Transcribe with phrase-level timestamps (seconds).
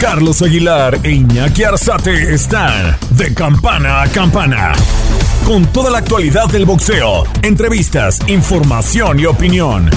[0.00, 4.72] Carlos Aguilar e Iñaki Arzate están de campana a campana.
[5.44, 9.90] Con toda la actualidad del boxeo, entrevistas, información y opinión.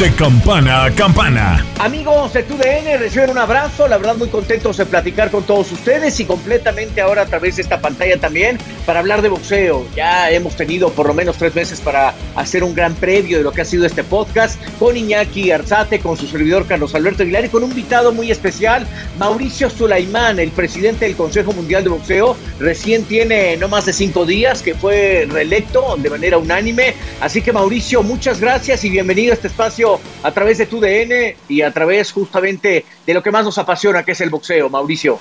[0.00, 1.62] De campana a campana.
[1.78, 3.86] Amigos de TUDN, reciben un abrazo.
[3.86, 7.62] La verdad, muy contentos de platicar con todos ustedes y completamente ahora a través de
[7.62, 9.86] esta pantalla también para hablar de boxeo.
[9.94, 13.52] Ya hemos tenido por lo menos tres meses para hacer un gran previo de lo
[13.52, 17.50] que ha sido este podcast con Iñaki Arzate, con su servidor Carlos Alberto Aguilar y
[17.50, 18.86] con un invitado muy especial,
[19.18, 22.38] Mauricio Sulaimán, el presidente del Consejo Mundial de Boxeo.
[22.58, 26.94] Recién tiene no más de cinco días que fue reelecto de manera unánime.
[27.20, 29.89] Así que, Mauricio, muchas gracias y bienvenido a este espacio
[30.22, 34.02] a través de tu DN y a través justamente de lo que más nos apasiona,
[34.02, 35.18] que es el boxeo, Mauricio.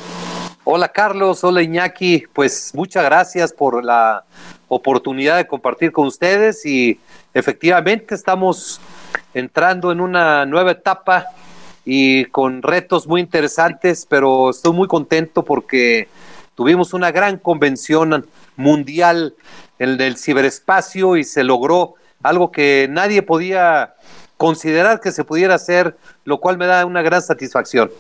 [0.64, 4.24] Hola Carlos, hola Iñaki, pues muchas gracias por la
[4.68, 7.00] oportunidad de compartir con ustedes y
[7.34, 8.80] efectivamente estamos
[9.34, 11.26] entrando en una nueva etapa
[11.86, 16.08] y con retos muy interesantes, pero estoy muy contento porque
[16.54, 19.34] tuvimos una gran convención mundial
[19.80, 23.96] en el ciberespacio y se logró algo que nadie podía
[24.40, 27.92] considerar que se pudiera hacer, lo cual me da una gran satisfacción.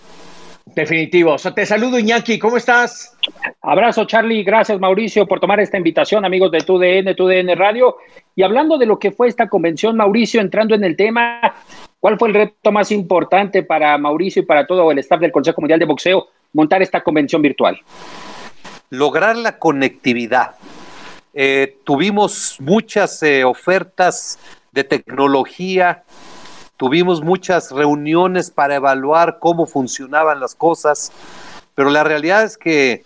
[0.74, 1.36] Definitivo.
[1.54, 2.40] te saludo, Iñaki.
[2.40, 3.14] ¿Cómo estás?
[3.62, 4.44] Abrazo, Charlie.
[4.44, 7.98] Gracias, Mauricio, por tomar esta invitación, amigos de TUDN, TUDN Radio.
[8.36, 11.42] Y hablando de lo que fue esta convención, Mauricio, entrando en el tema,
[12.00, 15.60] ¿cuál fue el reto más importante para Mauricio y para todo el staff del Consejo
[15.60, 17.78] Mundial de Boxeo montar esta convención virtual?
[18.92, 20.56] Lograr la conectividad.
[21.34, 24.40] Eh, tuvimos muchas eh, ofertas
[24.72, 26.04] de tecnología,
[26.78, 31.12] tuvimos muchas reuniones para evaluar cómo funcionaban las cosas,
[31.76, 33.04] pero la realidad es que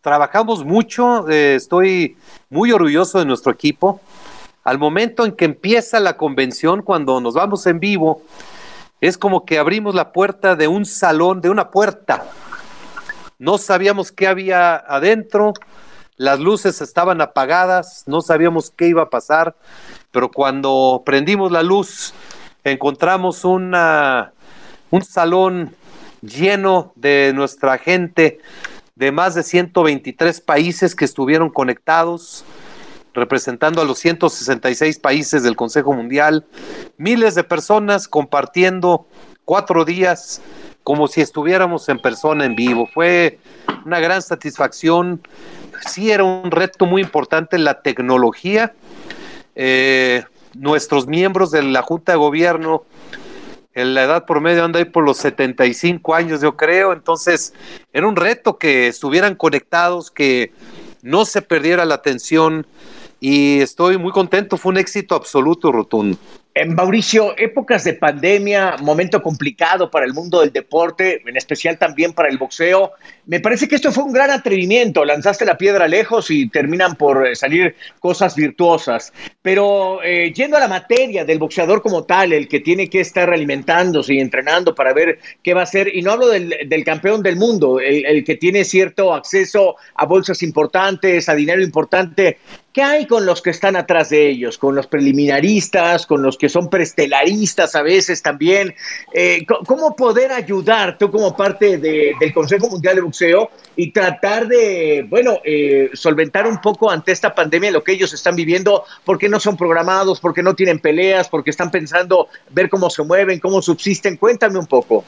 [0.00, 2.16] trabajamos mucho, eh, estoy
[2.48, 4.00] muy orgulloso de nuestro equipo.
[4.64, 8.22] Al momento en que empieza la convención, cuando nos vamos en vivo,
[9.00, 12.24] es como que abrimos la puerta de un salón, de una puerta.
[13.38, 15.54] No sabíamos qué había adentro,
[16.16, 19.56] las luces estaban apagadas, no sabíamos qué iba a pasar,
[20.12, 22.12] pero cuando prendimos la luz
[22.64, 24.32] encontramos una,
[24.90, 25.74] un salón
[26.22, 28.38] lleno de nuestra gente
[28.94, 32.44] de más de 123 países que estuvieron conectados,
[33.14, 36.44] representando a los 166 países del Consejo Mundial,
[36.98, 39.06] miles de personas compartiendo
[39.46, 40.42] cuatro días
[40.84, 42.86] como si estuviéramos en persona en vivo.
[42.86, 43.38] Fue
[43.84, 45.20] una gran satisfacción.
[45.86, 48.74] Sí era un reto muy importante la tecnología,
[49.62, 52.84] eh, nuestros miembros de la Junta de Gobierno,
[53.74, 57.52] en la edad promedio anda ahí por los 75 años, yo creo, entonces
[57.92, 60.54] era un reto que estuvieran conectados, que
[61.02, 62.66] no se perdiera la atención
[63.20, 66.16] y estoy muy contento, fue un éxito absoluto rotundo.
[66.66, 72.28] Mauricio, épocas de pandemia, momento complicado para el mundo del deporte, en especial también para
[72.28, 72.92] el boxeo.
[73.26, 75.04] Me parece que esto fue un gran atrevimiento.
[75.04, 79.12] Lanzaste la piedra lejos y terminan por eh, salir cosas virtuosas.
[79.42, 83.30] Pero eh, yendo a la materia del boxeador como tal, el que tiene que estar
[83.30, 87.36] alimentándose y entrenando para ver qué va a hacer, y no hablo del, campeón del
[87.36, 92.38] mundo, el que tiene cierto acceso a bolsas importantes, a dinero importante,
[92.72, 94.56] ¿Qué hay con los que están atrás de ellos?
[94.56, 98.76] Con los preliminaristas, con los que son prestelaristas a veces también.
[99.12, 105.04] Eh, ¿Cómo poder ayudar tú como parte del Consejo Mundial de Boxeo y tratar de,
[105.08, 108.84] bueno, eh, solventar un poco ante esta pandemia lo que ellos están viviendo?
[109.04, 113.40] Porque no son programados, porque no tienen peleas, porque están pensando ver cómo se mueven,
[113.40, 114.16] cómo subsisten.
[114.16, 115.04] Cuéntame un poco.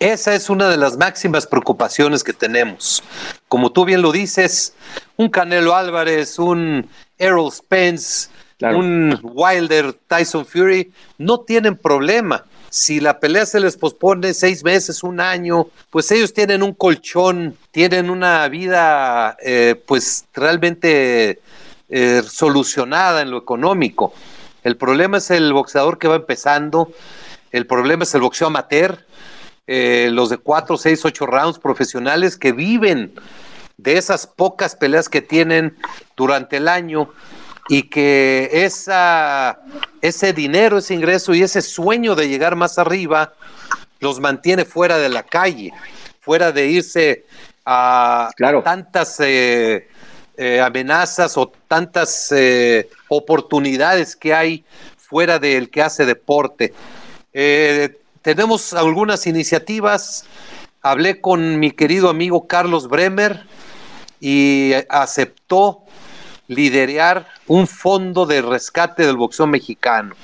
[0.00, 3.02] Esa es una de las máximas preocupaciones que tenemos.
[3.48, 4.74] Como tú bien lo dices,
[5.16, 6.88] un Canelo Álvarez, un
[7.18, 8.28] Errol Spence,
[8.60, 12.44] un Wilder, Tyson Fury, no tienen problema.
[12.70, 17.56] Si la pelea se les pospone seis meses, un año, pues ellos tienen un colchón,
[17.72, 21.40] tienen una vida eh, pues realmente
[21.88, 24.12] eh, solucionada en lo económico.
[24.62, 26.92] El problema es el boxeador que va empezando,
[27.50, 29.04] el problema es el boxeo amateur,
[29.70, 33.12] eh, los de cuatro, seis, ocho rounds profesionales que viven
[33.76, 35.76] de esas pocas peleas que tienen
[36.16, 37.10] durante el año
[37.68, 39.60] y que esa,
[40.00, 43.34] ese dinero, ese ingreso y ese sueño de llegar más arriba
[44.00, 45.74] los mantiene fuera de la calle,
[46.18, 47.26] fuera de irse
[47.66, 48.30] a
[48.64, 49.86] tantas eh,
[50.38, 52.32] eh, amenazas o tantas
[53.08, 54.64] oportunidades que hay
[54.96, 56.72] fuera del que hace deporte.
[58.22, 60.24] Tenemos algunas iniciativas.
[60.82, 63.44] Hablé con mi querido amigo Carlos Bremer
[64.20, 65.84] y aceptó
[66.48, 70.14] liderar un fondo de rescate del boxeo mexicano.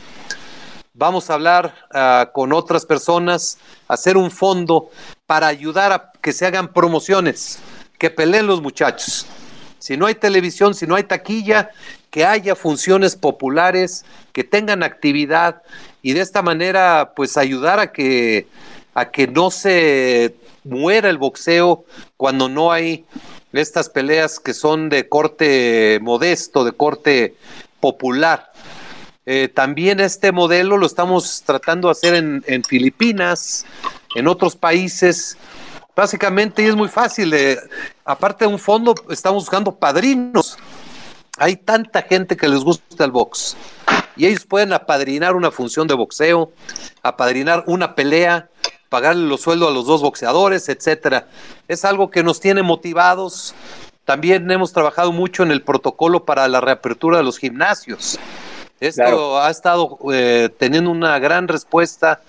[0.95, 3.59] vamos a hablar uh, con otras personas,
[3.89, 4.91] hacer un fondo
[5.27, 7.59] para ayudar a que se hagan promociones,
[7.99, 9.27] que peleen los muchachos.
[9.85, 11.69] Si no hay televisión, si no hay taquilla,
[12.09, 15.61] que haya funciones populares, que tengan actividad
[16.01, 18.47] y de esta manera pues ayudar a que
[18.95, 21.85] a que no se muera el boxeo
[22.17, 23.05] cuando no hay
[23.53, 27.35] estas peleas que son de corte modesto, de corte
[27.79, 28.53] popular.
[29.27, 33.67] Eh, también este modelo lo estamos tratando de hacer en, en Filipinas,
[34.15, 35.37] en otros países.
[35.97, 37.33] Básicamente y es muy fácil.
[37.35, 37.59] Eh,
[38.05, 40.59] aparte de un fondo, estamos buscando padrinos.
[41.39, 43.57] Hay tanta gente que les gusta el box
[44.17, 46.53] y ellos pueden apadrinar una función de boxeo,
[47.03, 48.49] apadrinar una pelea,
[48.89, 51.27] pagarle los sueldos a los dos boxeadores, etcétera.
[51.67, 53.55] Es algo que nos tiene motivados.
[54.05, 58.19] También hemos trabajado mucho en el protocolo para la reapertura de los gimnasios.
[58.81, 59.41] Esto claro.
[59.41, 62.21] ha estado eh, teniendo una gran respuesta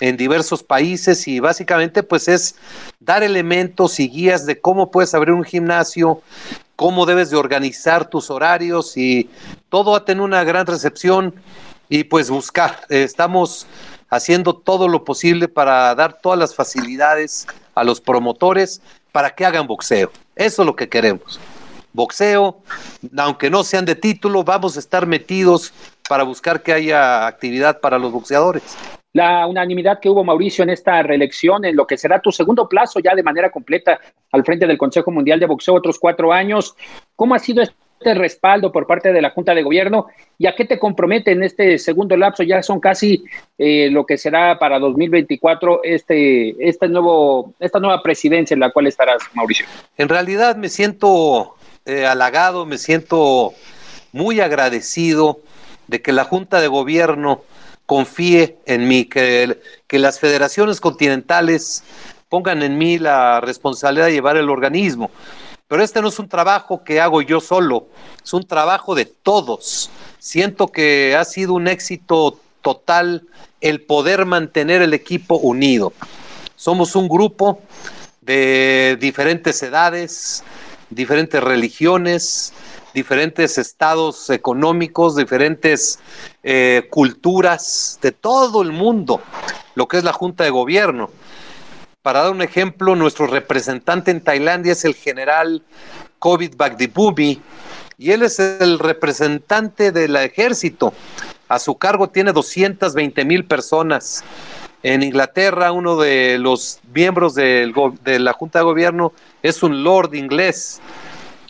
[0.00, 2.56] en diversos países y básicamente pues es
[3.00, 6.22] dar elementos y guías de cómo puedes abrir un gimnasio,
[6.76, 9.30] cómo debes de organizar tus horarios y
[9.68, 11.34] todo ha tenido una gran recepción
[11.88, 12.80] y pues buscar.
[12.88, 13.66] Estamos
[14.10, 18.82] haciendo todo lo posible para dar todas las facilidades a los promotores
[19.12, 20.12] para que hagan boxeo.
[20.34, 21.40] Eso es lo que queremos.
[21.94, 22.60] Boxeo,
[23.16, 25.72] aunque no sean de título, vamos a estar metidos
[26.06, 28.62] para buscar que haya actividad para los boxeadores
[29.12, 33.00] la unanimidad que hubo, Mauricio, en esta reelección, en lo que será tu segundo plazo
[33.00, 33.98] ya de manera completa
[34.32, 36.76] al frente del Consejo Mundial de Boxeo, otros cuatro años.
[37.14, 40.06] ¿Cómo ha sido este respaldo por parte de la Junta de Gobierno
[40.36, 42.42] y a qué te compromete en este segundo lapso?
[42.42, 43.24] Ya son casi
[43.56, 48.86] eh, lo que será para 2024 este, este nuevo, esta nueva presidencia en la cual
[48.86, 49.64] estarás, Mauricio.
[49.96, 51.54] En realidad me siento
[51.86, 53.54] eh, halagado, me siento
[54.12, 55.40] muy agradecido
[55.86, 57.42] de que la Junta de Gobierno
[57.86, 61.84] confíe en mí, que, que las federaciones continentales
[62.28, 65.10] pongan en mí la responsabilidad de llevar el organismo.
[65.68, 67.88] Pero este no es un trabajo que hago yo solo,
[68.24, 69.90] es un trabajo de todos.
[70.18, 73.26] Siento que ha sido un éxito total
[73.60, 75.92] el poder mantener el equipo unido.
[76.56, 77.60] Somos un grupo
[78.20, 80.44] de diferentes edades,
[80.90, 82.52] diferentes religiones,
[82.96, 85.98] diferentes estados económicos, diferentes
[86.42, 89.20] eh, culturas de todo el mundo,
[89.74, 91.10] lo que es la Junta de Gobierno.
[92.00, 95.62] Para dar un ejemplo, nuestro representante en Tailandia es el general
[96.18, 97.38] Covid Bagdipumi
[97.98, 100.94] y él es el representante del ejército.
[101.48, 104.24] A su cargo tiene 220 mil personas.
[104.82, 109.12] En Inglaterra, uno de los miembros de la Junta de Gobierno
[109.42, 110.80] es un lord inglés.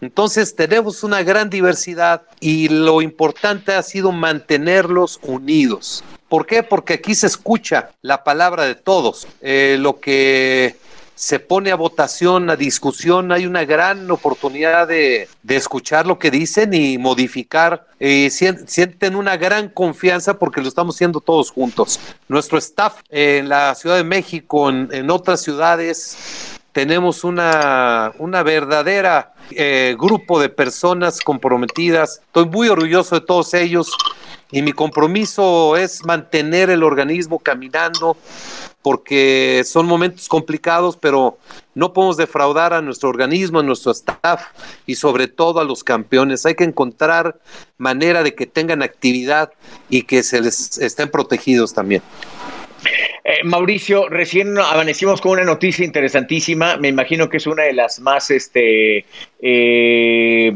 [0.07, 6.05] Entonces tenemos una gran diversidad y lo importante ha sido mantenerlos unidos.
[6.29, 6.63] ¿Por qué?
[6.63, 9.27] Porque aquí se escucha la palabra de todos.
[9.41, 10.77] Eh, lo que
[11.17, 16.73] se pone a votación, a discusión, hay una gran oportunidad de, escuchar lo que dicen
[16.73, 17.89] y modificar.
[17.99, 21.99] Eh, sienten una gran confianza porque lo estamos haciendo todos juntos.
[22.29, 26.17] Nuestro staff en la Ciudad de México, en, otras ciudades,
[26.71, 32.21] tenemos una, una verdadera eh, grupo de personas comprometidas.
[32.27, 33.93] Estoy muy orgulloso de todos ellos
[34.51, 38.17] y mi compromiso es mantener el organismo caminando
[38.83, 41.39] porque son momentos complicados, pero
[41.75, 44.45] no podemos defraudar a nuestro organismo, a nuestro staff
[44.87, 46.47] y sobre todo a los campeones.
[46.47, 47.41] Hay que encontrar
[47.79, 49.51] manera de que tengan actividad
[49.89, 52.03] y que se les estén protegidos también.
[53.25, 56.77] Eh, Mauricio, recién amanecimos con una noticia interesantísima.
[56.77, 59.05] Me imagino que es una de las más este,
[59.41, 60.53] eh,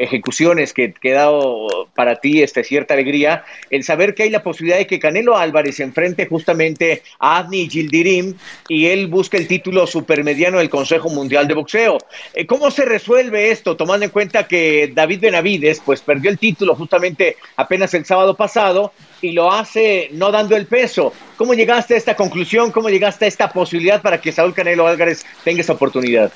[0.00, 4.78] ejecuciones que, he dado para ti este, cierta alegría, el saber que hay la posibilidad
[4.78, 8.34] de que Canelo Álvarez se enfrente justamente a Adni Gildirim
[8.68, 11.98] y él busque el título supermediano del Consejo Mundial de Boxeo.
[12.34, 16.74] Eh, ¿Cómo se resuelve esto, tomando en cuenta que David Benavides pues, perdió el título
[16.74, 21.12] justamente apenas el sábado pasado y lo hace no dando el peso?
[21.36, 22.70] ¿Cómo llegaste a esta conclusión?
[22.72, 26.32] ¿Cómo llegaste a esta posibilidad para que Saúl Canelo Álvarez tenga esa oportunidad?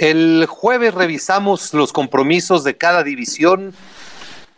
[0.00, 3.74] El jueves revisamos los compromisos de cada división,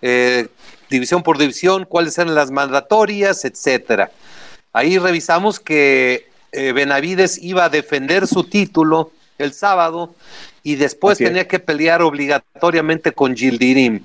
[0.01, 0.47] eh,
[0.89, 4.13] división por división, cuáles eran las mandatorias, etcétera.
[4.73, 10.15] Ahí revisamos que eh, Benavides iba a defender su título el sábado
[10.63, 14.05] y después tenía que pelear obligatoriamente con Gildirim.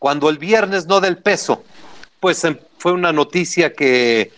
[0.00, 1.62] Cuando el viernes no del peso,
[2.18, 4.32] pues em, fue una noticia que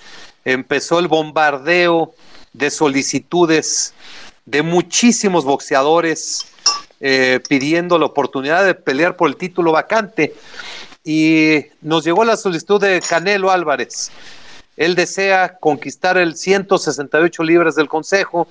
[0.45, 2.15] empezó el bombardeo
[2.53, 3.95] de solicitudes
[4.47, 6.47] de muchísimos boxeadores
[7.01, 10.35] eh, pidiendo la oportunidad de pelear por el título vacante.
[11.05, 14.13] y nos llegó la solicitud de Canelo Álvarez.
[14.77, 18.47] Él desea conquistar el 168 libras del Consejo.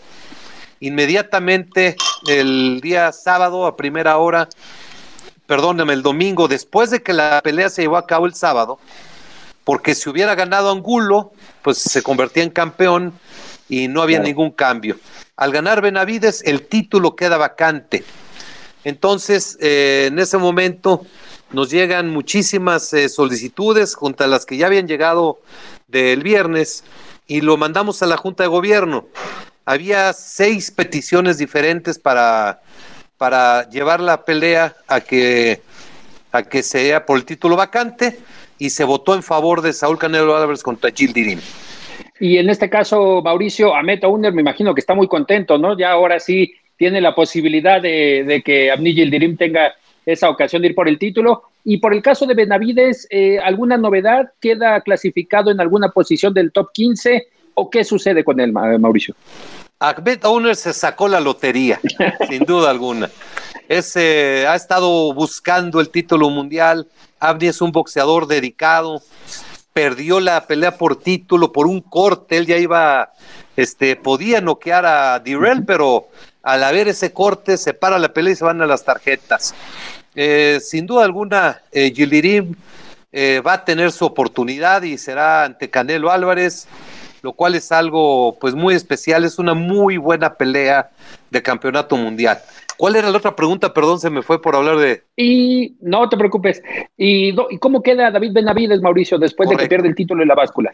[0.82, 1.96] Inmediatamente
[2.28, 4.50] el día sábado a primera hora,
[5.46, 8.80] perdóname, el domingo, después de que la pelea se llevó a cabo el sábado,
[9.64, 11.32] porque si hubiera ganado Angulo,
[11.62, 13.14] pues se convertía en campeón
[13.72, 14.98] y no había ningún cambio.
[15.38, 18.04] Al ganar Benavides, el título queda vacante.
[18.84, 21.06] Entonces, eh, en ese momento
[21.54, 25.40] nos llegan muchísimas eh, solicitudes junto a las que ya habían llegado
[25.88, 26.84] del viernes
[27.28, 29.08] y lo mandamos a la Junta de Gobierno.
[29.64, 32.62] Había seis peticiones diferentes para,
[33.18, 35.62] para llevar la pelea a que,
[36.34, 38.20] a que sea por el título vacante
[38.60, 41.40] y se votó en favor de Saúl Canelo Álvarez contra Gil Dirim.
[42.22, 45.76] Y en este caso, Mauricio Amet Uner, me imagino que está muy contento, ¿no?
[45.76, 49.74] Ya ahora sí tiene la posibilidad de, que Abni Dirim tenga
[50.06, 51.46] esa ocasión de ir por el título.
[51.66, 54.34] Y por el caso de Benavides, eh, ¿alguna novedad?
[54.40, 57.28] ¿Queda clasificado en alguna posición del top 15?
[57.56, 59.16] ¿O qué sucede con él, Mauricio?
[59.80, 61.80] Ahmed Owner se sacó la lotería,
[62.30, 63.10] sin duda alguna.
[63.68, 66.88] Ese, ha estado buscando el título mundial.
[67.20, 69.02] Abdi es un boxeador dedicado.
[69.74, 72.38] Perdió la pelea por título, por un corte.
[72.38, 73.14] Él ya iba,
[73.56, 76.10] este, podía noquear a Direl, pero
[76.44, 79.54] al haber ese corte, se para la pelea y se van a las tarjetas.
[80.16, 82.56] Eh, sin duda alguna, eh, Gilirim
[83.14, 86.68] eh, va a tener su oportunidad y será ante Canelo Álvarez,
[87.22, 90.90] lo cual es algo pues muy especial, es una muy buena pelea
[91.30, 92.42] de campeonato mundial.
[92.82, 93.76] ¿Cuál era la otra pregunta?
[93.76, 95.04] Perdón, se me fue por hablar de...
[95.16, 96.64] Y no te preocupes.
[96.98, 100.72] ¿Y, cómo queda David Benavides, Mauricio, después de que pierde el título en la báscula?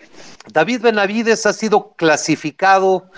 [0.54, 3.12] David Benavides ha sido clasificado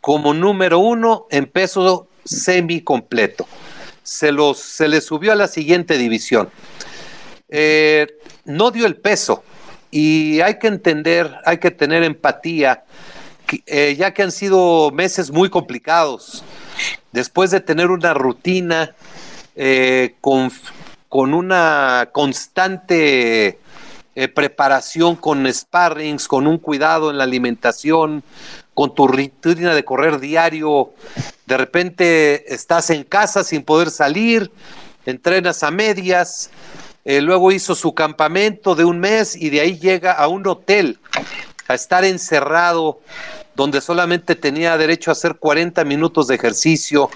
[0.00, 3.46] como número uno en peso semi completo.
[4.02, 6.50] Se, los, se le subió a la siguiente división.
[7.48, 8.08] Eh,
[8.44, 9.44] no dio el peso
[9.92, 12.82] y hay que entender, hay que tener empatía,
[13.66, 16.42] eh, ya que han sido meses muy complicados.
[17.12, 18.94] Después de tener una rutina
[19.56, 20.50] eh, con,
[21.08, 23.58] con, una constante
[24.34, 28.22] preparación con sparrings, con un cuidado en la alimentación,
[28.74, 30.92] con tu rutina de correr diario,
[31.46, 34.50] de repente estás en casa sin poder salir,
[35.06, 36.50] entrenas a medias,
[37.04, 40.98] eh, luego hizo su campamento de un mes y de ahí llega a un hotel
[41.68, 43.00] a estar encerrado
[43.54, 47.10] donde solamente tenía derecho a hacer 40 minutos de ejercicio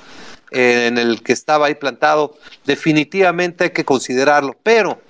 [0.50, 5.00] eh, en el que estaba ahí plantado, definitivamente hay que considerarlo, pero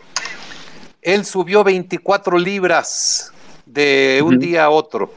[1.02, 3.32] él subió 24 libras
[3.64, 5.12] de un día a otro.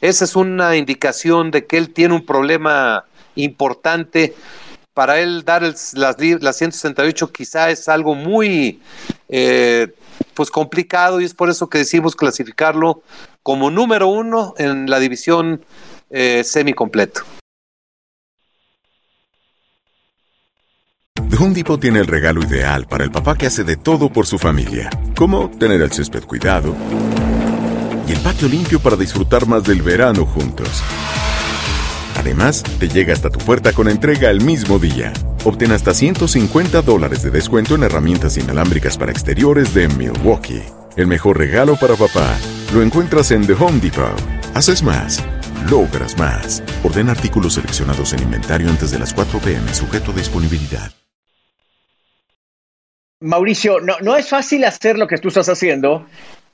[0.00, 4.34] Esa es una indicación de que él tiene un problema importante.
[4.94, 8.80] Para él dar las, las 168 quizá es algo muy
[9.28, 9.92] eh,
[10.34, 13.02] pues complicado y es por eso que decimos clasificarlo
[13.42, 15.64] como número uno en la división
[16.10, 17.22] eh, semi-completo.
[21.28, 24.26] The Home Depot tiene el regalo ideal para el papá que hace de todo por
[24.26, 26.74] su familia, como tener el césped cuidado
[28.08, 30.82] y el patio limpio para disfrutar más del verano juntos.
[32.16, 35.12] Además, te llega hasta tu puerta con entrega el mismo día.
[35.48, 40.62] Obtén hasta 150 dólares de descuento en herramientas inalámbricas para exteriores de Milwaukee.
[40.94, 42.36] El mejor regalo para papá
[42.74, 44.12] lo encuentras en The Home Depot.
[44.52, 45.24] Haces más,
[45.70, 46.62] logras más.
[46.84, 50.92] Orden artículos seleccionados en inventario antes de las 4 pm, sujeto a disponibilidad.
[53.20, 56.06] Mauricio, no, no es fácil hacer lo que tú estás haciendo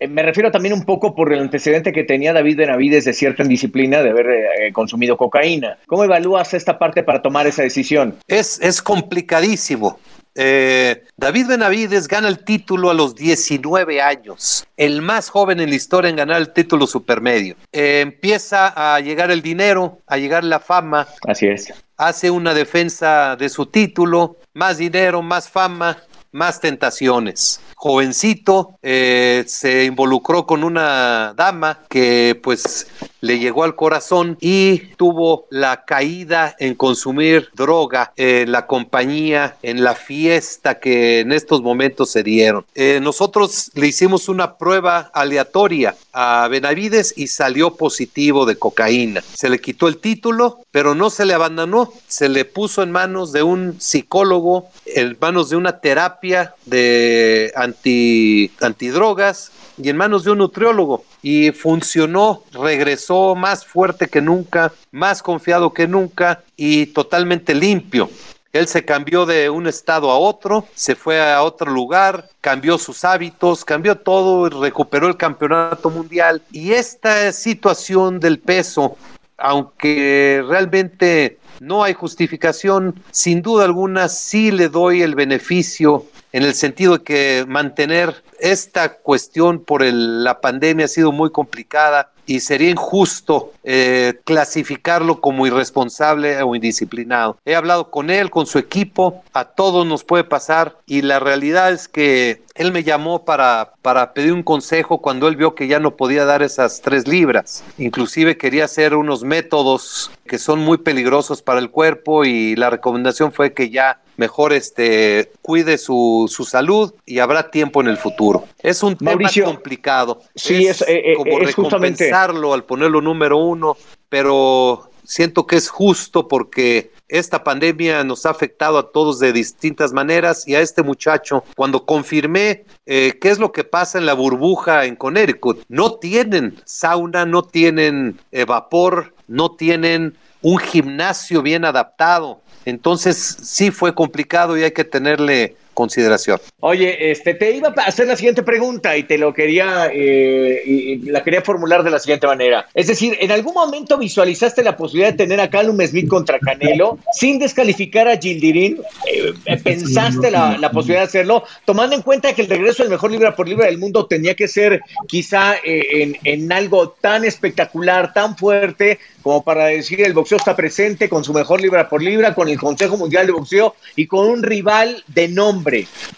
[0.09, 4.03] me refiero también un poco por el antecedente que tenía David Benavides de cierta indisciplina
[4.03, 5.79] de haber eh, consumido cocaína.
[5.87, 8.17] ¿Cómo evalúas esta parte para tomar esa decisión?
[8.29, 9.99] Es, es complicadísimo.
[10.37, 15.77] Eh, David Benavides gana el título a los 19 años, el más joven en la
[15.77, 17.55] historia en ganar el título supermedio.
[17.71, 21.07] empieza a llegar el dinero, a llegar la fama.
[21.27, 21.73] Así es.
[21.97, 25.99] Hace una defensa de su título, más dinero, más fama,
[26.35, 32.87] más tentaciones jovencito, eh, se involucró con una dama que pues
[33.21, 39.85] le llegó al corazón y tuvo la caída en consumir droga en la compañía, en
[39.85, 42.65] la fiesta que en estos momentos se dieron.
[42.75, 49.23] Eh, nosotros le hicimos una prueba aleatoria a Benavides y salió positivo de cocaína.
[49.35, 53.33] Se le quitó el título, pero no se le abandonó, se le puso en manos
[53.33, 56.24] de un psicólogo, en manos de una terapia
[56.65, 64.21] de anti, antidrogas y en manos de un nutriólogo y funcionó, regresó más fuerte que
[64.21, 68.09] nunca, más confiado que nunca y totalmente limpio.
[68.53, 73.05] Él se cambió de un estado a otro, se fue a otro lugar, cambió sus
[73.05, 76.41] hábitos, cambió todo, recuperó el campeonato mundial.
[76.53, 78.97] Y esta situación del peso,
[79.37, 86.55] aunque realmente no hay justificación, sin duda alguna sí le doy el beneficio en el
[86.55, 92.71] sentido de que mantener esta cuestión por la pandemia ha sido muy complicada y sería
[92.71, 97.39] injusto eh, clasificarlo como irresponsable o indisciplinado.
[97.45, 101.71] He hablado con él, con su equipo, a todos nos puede pasar y la realidad
[101.71, 105.79] es que él me llamó para, para pedir un consejo cuando él vio que ya
[105.79, 107.63] no podía dar esas tres libras.
[107.79, 113.31] Inclusive quería hacer unos métodos que son muy peligrosos para el cuerpo y la recomendación
[113.31, 118.45] fue que ya mejor este cuide su, su salud y habrá tiempo en el futuro.
[118.63, 120.21] Es un tema complicado.
[120.35, 123.77] Sí, es, eh, eh, como recompensarlo al ponerlo número uno,
[124.09, 129.93] pero siento que es justo porque esta pandemia nos ha afectado a todos de distintas
[129.93, 134.15] maneras y a este muchacho, cuando confirmé eh, qué es lo que pasa en la
[134.15, 142.43] burbuja en Connecticut, no tienen sauna, no tienen vapor, no tienen un gimnasio bien adaptado.
[142.65, 146.41] Entonces sí fue complicado y hay que tenerle consideración.
[146.61, 151.23] Oye, este, te iba a hacer la siguiente pregunta y te lo quería, eh, la
[151.23, 152.67] quería formular de la siguiente manera.
[152.73, 156.99] Es decir, ¿en algún momento visualizaste la posibilidad de tener a Callum Smith contra Canelo
[157.13, 158.81] sin descalificar a Gildirín?
[159.13, 161.45] Eh, ¿Pensaste la, la, posibilidad de hacerlo?
[161.65, 164.49] Tomando en cuenta que el regreso del mejor libra por libra del mundo tenía que
[164.49, 170.37] ser quizá eh, en, en algo tan espectacular, tan fuerte, como para decir el boxeo
[170.37, 174.07] está presente con su mejor libra por libra, con el Consejo Mundial de Boxeo y
[174.07, 175.64] con un rival de nombre.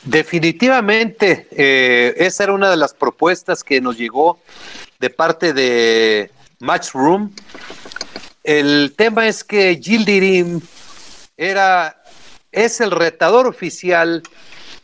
[0.04, 4.40] Definitivamente, eh, esa era una de las propuestas que nos llegó
[4.98, 7.32] de parte de Matchroom.
[8.44, 10.60] El tema es que Gildirim
[11.36, 12.02] era,
[12.52, 14.22] es el retador oficial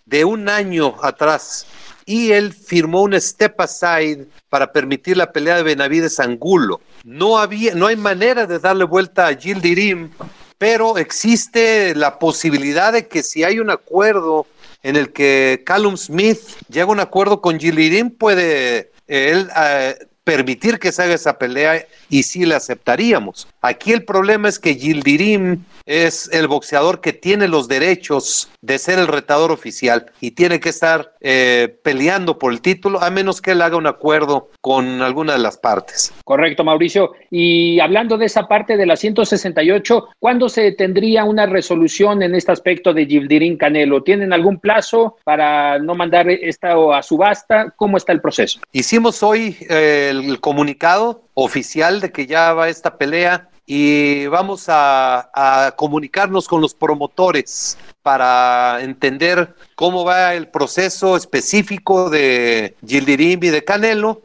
[0.06, 1.66] de un año atrás
[2.04, 7.74] y él firmó un step aside para permitir la pelea de Benavides Angulo no, había,
[7.74, 10.10] no hay manera de darle vuelta a Gildirim,
[10.58, 14.46] pero existe la posibilidad de que si hay un acuerdo
[14.82, 19.96] en el que Callum Smith llega a un acuerdo con Gildirim, puede eh, él eh,
[20.24, 23.48] permitir que se haga esa pelea y sí la aceptaríamos.
[23.60, 28.98] Aquí el problema es que Gildirim es el boxeador que tiene los derechos de ser
[28.98, 33.52] el retador oficial y tiene que estar eh, peleando por el título a menos que
[33.52, 36.12] él haga un acuerdo con alguna de las partes.
[36.24, 37.12] Correcto, Mauricio.
[37.30, 42.52] Y hablando de esa parte de la 168, ¿cuándo se tendría una resolución en este
[42.52, 44.02] aspecto de Gildirim Canelo?
[44.02, 47.72] ¿Tienen algún plazo para no mandar esta a subasta?
[47.76, 48.60] ¿Cómo está el proceso?
[48.72, 55.74] Hicimos hoy eh, el comunicado oficial de que ya va esta pelea y vamos a,
[55.76, 63.64] comunicarnos con los promotores para entender cómo va el proceso específico de Gildirim y de
[63.64, 64.22] Canelo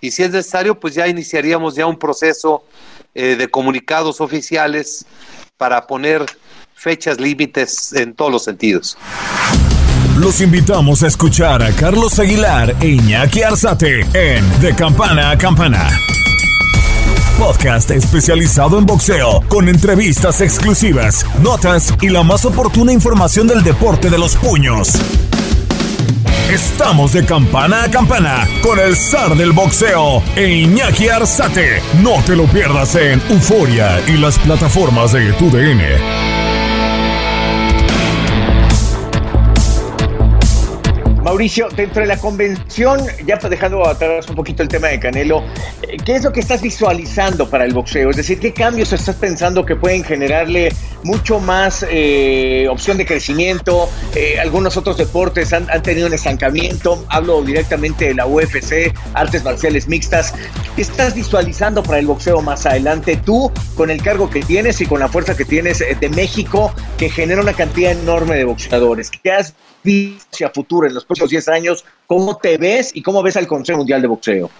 [0.00, 2.64] y si es necesario pues ya iniciaríamos ya un proceso
[3.14, 5.06] eh, de comunicados oficiales
[5.56, 6.26] para poner
[6.74, 8.96] fechas límites en todos los sentidos.
[10.20, 15.88] Los invitamos a escuchar a Carlos Aguilar e Iñaki Arzate en De Campana a Campana
[17.38, 24.10] podcast especializado en boxeo, con entrevistas exclusivas, notas y la más oportuna información del deporte
[24.10, 24.92] de los puños.
[26.52, 31.80] Estamos de campana a campana con el zar del boxeo e Iñaki Arzate.
[32.02, 36.49] No te lo pierdas en Euforia y las plataformas de TUDN.
[41.30, 45.44] Mauricio, dentro de la convención, ya dejando atrás un poquito el tema de Canelo,
[45.80, 48.10] eh, ¿qué es lo que estás visualizando para el boxeo?
[48.10, 53.88] Es decir, ¿qué cambios estás pensando que pueden generarle mucho más eh, opción de crecimiento?
[54.16, 57.04] Eh, algunos otros deportes han, tenido un estancamiento.
[57.08, 60.34] Hablo directamente de la UFC, artes marciales mixtas.
[60.74, 64.86] ¿Qué estás visualizando para el boxeo más adelante tú, con el cargo que tienes y
[64.86, 69.12] con la fuerza que tienes de México, que genera una cantidad enorme de boxeadores?
[69.12, 73.36] ¿Qué has hacia futuro en los próximos 10 años, ¿cómo te ves y cómo ves
[73.36, 74.50] al Consejo Mundial de Boxeo?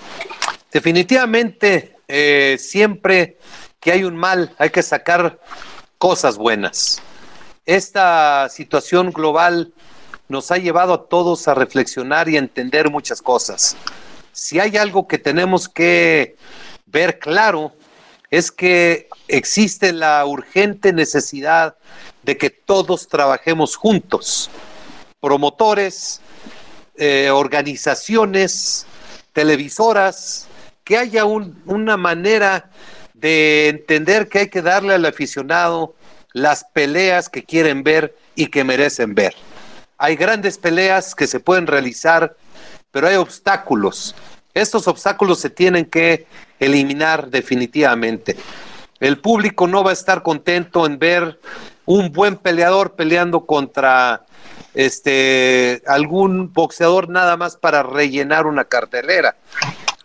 [0.73, 3.39] Definitivamente, eh, siempre
[3.81, 5.41] que hay un mal, hay que sacar
[5.99, 7.03] cosas buenas.
[7.67, 9.73] Esta situación global
[10.29, 13.77] nos ha llevado a todos a reflexionar y a entender muchas cosas.
[14.33, 16.37] Si hay algo que tenemos que
[16.87, 17.73] ver claro,
[18.31, 21.77] es que existe la urgente necesidad
[22.23, 24.51] de que todos trabajemos juntos,
[25.21, 26.21] promotores,
[26.97, 28.87] eh, organizaciones,
[29.33, 30.47] televisoras,
[30.85, 32.71] que haya una manera
[33.15, 35.95] de entender que hay que darle al aficionado
[36.33, 39.35] las peleas que quieren ver y que merecen ver.
[39.99, 42.35] Hay grandes peleas que se pueden realizar,
[42.91, 44.15] pero hay obstáculos.
[44.55, 46.27] Estos obstáculos se tienen que
[46.59, 48.37] eliminar definitivamente.
[48.99, 51.39] El público no va a estar contento en ver
[51.87, 54.25] un buen peleador peleando contra
[54.75, 59.37] este algún boxeador nada más para rellenar una cartelera.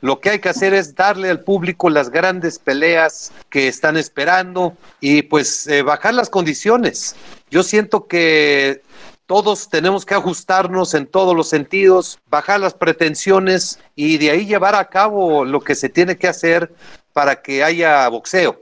[0.02, 4.78] Lo que hay que hacer es darle al público las grandes peleas que están esperando
[5.00, 7.16] y pues eh, bajar las condiciones.
[7.50, 8.84] Yo siento que
[9.26, 14.76] todos tenemos que ajustarnos en todos los sentidos, bajar las pretensiones y de ahí llevar
[14.76, 16.72] a cabo lo que se tiene que hacer
[17.12, 18.62] para que haya boxeo.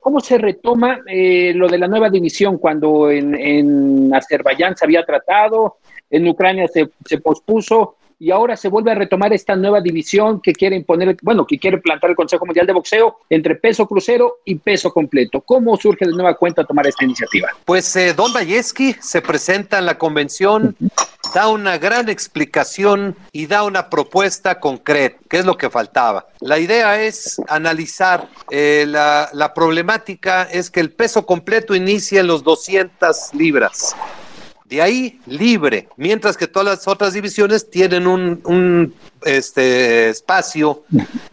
[0.00, 5.04] ¿Cómo se retoma eh, lo de la nueva división cuando en, en, Azerbaiyán se había
[5.04, 5.76] tratado,
[6.08, 10.52] en Ucrania se, se, pospuso y ahora se vuelve a retomar esta nueva división que
[10.52, 14.56] quiere imponer, bueno, que quiere plantar el Consejo Mundial de Boxeo entre peso crucero y
[14.56, 15.40] peso completo?
[15.40, 17.48] ¿Cómo surge de nueva cuenta tomar esta iniciativa?
[17.64, 20.76] Pues eh, Don Bayeski se presenta en la convención,
[21.34, 26.26] da una gran explicación y da una propuesta concreta, que es lo que faltaba.
[26.40, 32.26] La idea es analizar eh, la, la, problemática, es que el peso completo inicia en
[32.26, 33.96] los 200 libras.
[34.70, 40.84] De ahí libre, mientras que todas las otras divisiones tienen un, un este, espacio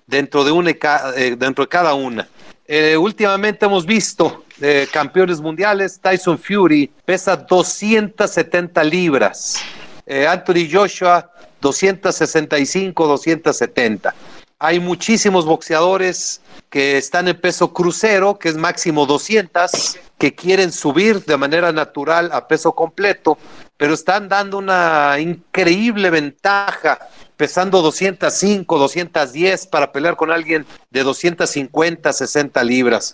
[0.07, 2.27] dentro de, una, eh, dentro de cada una.
[2.67, 9.61] Eh, últimamente hemos visto eh, campeones mundiales, Tyson Fury pesa 270 libras,
[10.07, 14.15] eh, Anthony Joshua 265, 270.
[14.59, 16.41] Hay muchísimos boxeadores
[16.71, 22.31] que están en peso crucero, que es máximo 200, que quieren subir de manera natural
[22.33, 23.37] a peso completo,
[23.77, 26.97] pero están dando una increíble ventaja,
[27.35, 33.13] pesando 205, 210 para pelear con alguien de 250, 60 libras.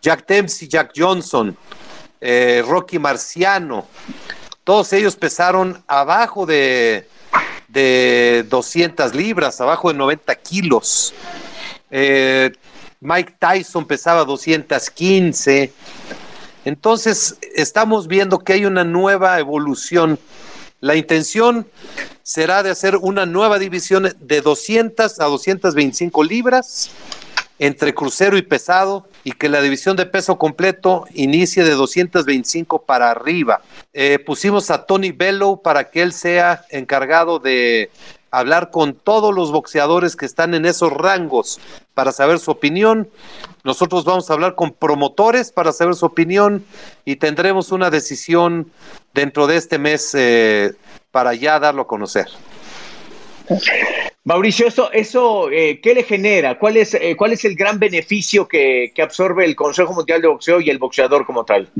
[0.00, 1.56] Jack Dempsey, Jack Johnson,
[2.20, 3.84] eh, Rocky Marciano,
[4.62, 7.08] todos ellos pesaron abajo de,
[7.68, 11.14] de 200 libras, abajo de 90 kilos.
[11.90, 12.50] Eh,
[13.00, 15.72] Mike Tyson pesaba 215.
[16.64, 20.18] Entonces, estamos viendo que hay una nueva evolución.
[20.80, 21.66] La intención
[22.22, 26.90] será de hacer una nueva división de 200 a 225 libras
[27.58, 33.10] entre crucero y pesado y que la división de peso completo inicie de 225 para
[33.10, 33.60] arriba.
[33.92, 37.90] Eh, pusimos a Tony Bello para que él sea encargado de
[38.30, 41.60] hablar con todos los boxeadores que están en esos rangos
[41.92, 43.10] para saber su opinión.
[43.64, 46.64] Nosotros vamos a hablar con promotores para saber su opinión
[47.04, 48.72] y tendremos una decisión
[49.12, 50.72] dentro de este mes eh,
[51.10, 52.28] para ya darlo a conocer.
[54.28, 56.58] Mauricio, eso, eso eh, ¿qué le genera?
[56.58, 60.60] ¿Cuál es, eh, ¿Cuál es el gran beneficio que, absorbe el Consejo Mundial de Boxeo
[60.60, 61.70] y el boxeador como tal?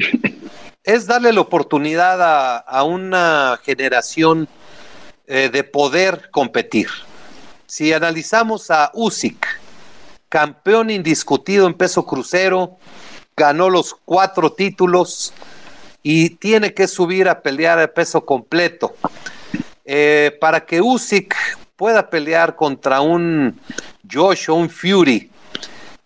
[0.83, 4.49] Es darle la oportunidad a, una generación
[5.27, 6.89] eh, de poder competir.
[7.67, 9.47] Si analizamos a Usyk,
[10.31, 12.79] campeón indiscutido en peso crucero,
[13.37, 15.35] ganó los cuatro títulos
[16.03, 18.95] y tiene que subir a pelear a peso completo.
[20.41, 21.35] Para que Usyk
[21.79, 23.59] pueda pelear contra un
[24.11, 25.31] Joshua, un Fury,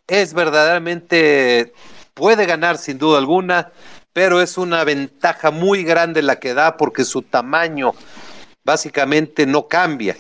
[0.06, 1.72] es verdaderamente,
[2.12, 3.72] puede ganar sin duda alguna,
[4.12, 7.94] pero es una ventaja muy grande la que da porque su tamaño
[8.62, 10.14] básicamente no cambia.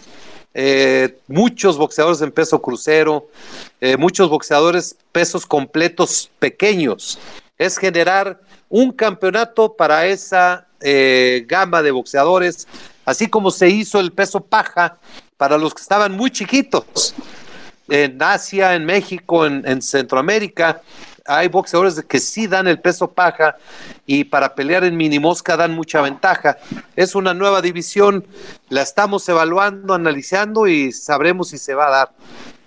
[0.54, 3.28] Eh, muchos boxeadores en peso crucero,
[3.82, 7.18] eh, muchos boxeadores pesos completos pequeños.
[7.58, 12.66] Es generar un campeonato para esa eh, gama de boxeadores
[13.04, 14.98] así como se hizo el peso paja
[15.36, 17.14] para los que estaban muy chiquitos.
[17.88, 20.80] En Asia, en México, en, Centroamérica,
[21.26, 23.56] hay boxeadores que sí dan el peso paja
[24.06, 26.58] y para pelear en mini mosca dan mucha ventaja.
[26.96, 28.24] Es una nueva división,
[28.68, 32.10] la estamos evaluando, analizando y sabremos si se va a dar.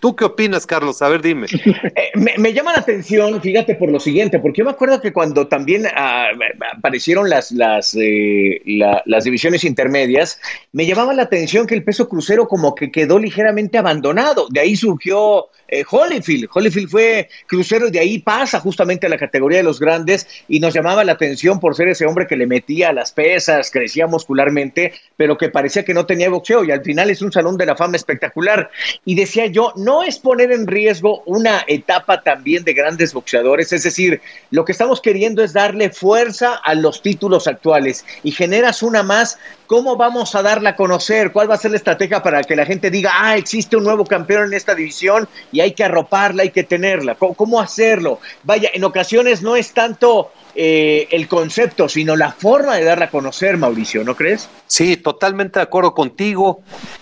[0.06, 1.02] ¿Tú qué opinas, Carlos?
[1.02, 1.48] A ver, dime.
[1.96, 5.48] Eh, me, llama la atención, fíjate, por lo siguiente, porque yo me acuerdo que cuando
[5.48, 6.28] también ah,
[6.76, 10.40] aparecieron las, las, eh, las divisiones intermedias,
[10.74, 14.48] me llamaba la atención que el peso crucero como que quedó ligeramente abandonado.
[14.52, 16.50] De ahí surgió eh, Holyfield.
[16.54, 20.60] Holyfield fue crucero y de ahí pasa justamente a la categoría de los grandes y
[20.60, 24.94] nos llamaba la atención por ser ese hombre que le metía las pesas, crecía muscularmente,
[25.18, 27.76] pero que parecía que no tenía boxeo y al final es un salón de la
[27.76, 28.70] fama espectacular.
[29.06, 33.84] Y decía yo, no es poner en riesgo una etapa también de grandes boxeadores, es
[33.84, 39.04] decir, lo que estamos queriendo es darle fuerza a los títulos actuales y generas una
[39.04, 41.32] más, ¿cómo vamos a darla a conocer?
[41.32, 44.06] ¿Cuál va a ser la estrategia para que la gente diga, ah, existe un nuevo
[44.06, 47.16] campeón en esta división y hay que arroparla, hay que tenerla?
[47.16, 48.20] ¿Cómo, hacerlo?
[48.44, 53.10] Vaya, en ocasiones no es tanto eh, el concepto, sino la forma de darla a
[53.10, 54.50] conocer, Mauricio, ¿no crees?
[54.68, 56.62] Sí, totalmente de acuerdo contigo.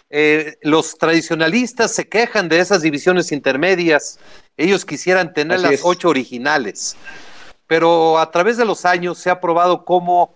[0.10, 4.20] Eh, los tradicionalistas se quejan de esas divisiones intermedias.
[4.58, 6.96] Ellos quisieran tener las ocho originales.
[7.74, 10.36] Pero a través de los años se ha probado cómo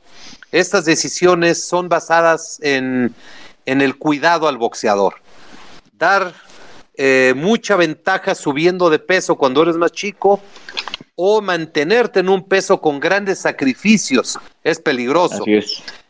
[0.52, 3.14] estas decisiones son basadas en,
[3.68, 5.22] el cuidado al boxeador.
[5.94, 6.34] Dar
[6.96, 10.42] eh, mucha ventaja subiendo de peso cuando eres más chico
[11.16, 15.44] o mantenerte en un peso con grandes sacrificios es peligroso.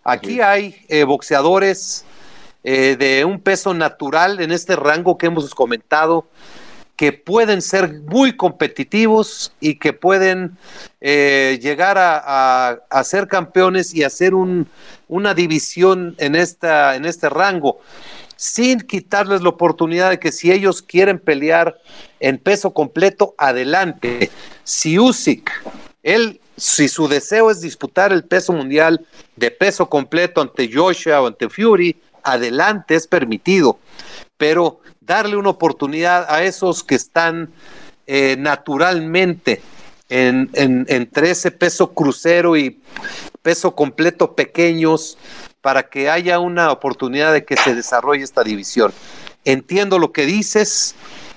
[0.05, 2.05] Aquí hay eh, boxeadores
[2.63, 6.25] eh, de un peso natural en este rango que hemos comentado
[6.97, 10.57] que pueden ser muy competitivos y que pueden
[10.99, 14.67] eh, llegar a, ser campeones y hacer un,
[15.07, 17.79] una división en, esta, en este rango,
[18.35, 21.77] sin quitarles la oportunidad de que si ellos quieren pelear
[22.19, 24.31] en peso completo, adelante.
[24.63, 25.51] Si Usyk,
[26.01, 29.05] él, si su deseo es disputar el peso mundial
[29.35, 33.77] de peso completo ante Joshua o ante Fury, adelante, es permitido.
[34.37, 37.49] Pero darle una oportunidad a esos que están
[38.05, 39.61] eh, naturalmente
[40.09, 42.79] en, entre ese peso crucero y
[43.41, 45.17] peso completo pequeños
[45.61, 48.93] para que haya una oportunidad de que se desarrolle esta división.
[49.45, 50.93] Entiendo lo que dices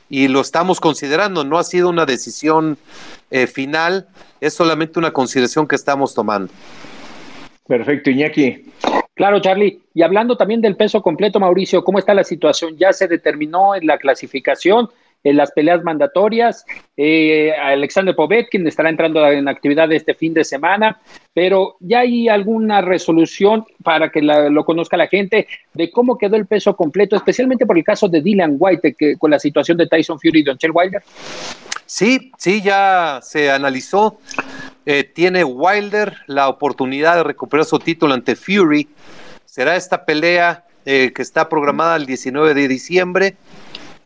[0.09, 2.77] y lo estamos considerando, no ha sido una decisión
[3.31, 4.09] eh, final,
[4.41, 6.53] es solamente una consideración que estamos tomando.
[7.69, 8.65] Perfecto, Iñaki.
[9.21, 9.83] Claro, Charlie.
[9.93, 12.79] Y hablando también del peso completo, Mauricio, ¿cómo está la situación?
[12.79, 14.89] ¿Ya se determinó en la clasificación,
[15.23, 16.65] en las peleas mandatorias?
[16.97, 21.03] Eh, Alexander Povetkin estará entrando en actividad este fin de semana,
[21.35, 26.47] pero ¿ya hay alguna resolución para que lo conozca la gente de cómo quedó el
[26.47, 30.19] peso completo, especialmente por el caso de Dylan White, que, con la situación de Tyson
[30.19, 31.03] Fury y Don Wilder?
[31.85, 34.19] Sí, sí, ya se analizó.
[34.93, 38.89] Eh, tiene Wilder la oportunidad de recuperar su título ante Fury.
[39.45, 43.37] Será esta pelea eh, que está programada el 19 de diciembre.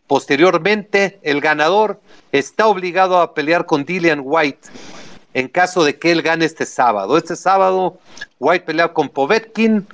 [0.05, 1.99] Posteriormente, el ganador
[2.31, 4.59] está obligado a pelear con Dillian White
[5.33, 7.17] en caso de que él gane este sábado.
[7.17, 7.97] Este sábado,
[8.37, 9.87] White pelea con Povetkin,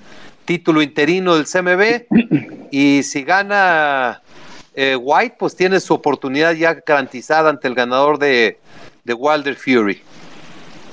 [0.43, 4.21] título interino del CMB, y si gana
[4.75, 8.59] eh, White, pues tiene su oportunidad ya garantizada ante el ganador de,
[9.05, 10.01] de Wilder Fury.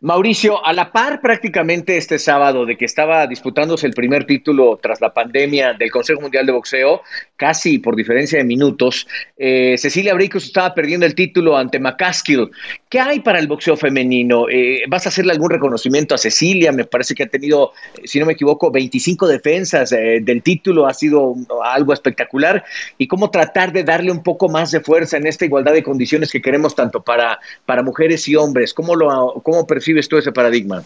[0.00, 5.00] Mauricio, a la par prácticamente este sábado de que estaba disputándose el primer título tras
[5.00, 7.02] la pandemia del Consejo Mundial de Boxeo,
[7.36, 9.06] casi por diferencia de minutos,
[9.38, 12.50] eh, Cecilia Bricos estaba perdiendo el título ante McCaskill.
[12.88, 14.48] ¿Qué hay para el boxeo femenino?
[14.50, 16.72] Eh, ¿Vas a hacerle algún reconocimiento a Cecilia?
[16.72, 20.94] Me parece que ha tenido, eh, si no me equivoco, 25 defensas del título, ha
[20.94, 22.64] sido algo espectacular.
[22.98, 26.30] ¿Y cómo tratar de darle un poco más de fuerza en esta igualdad de condiciones
[26.30, 28.74] que queremos tanto para, para mujeres y hombres?
[28.74, 29.66] ¿Cómo, lo, cómo
[30.08, 30.82] tú ese paradigma?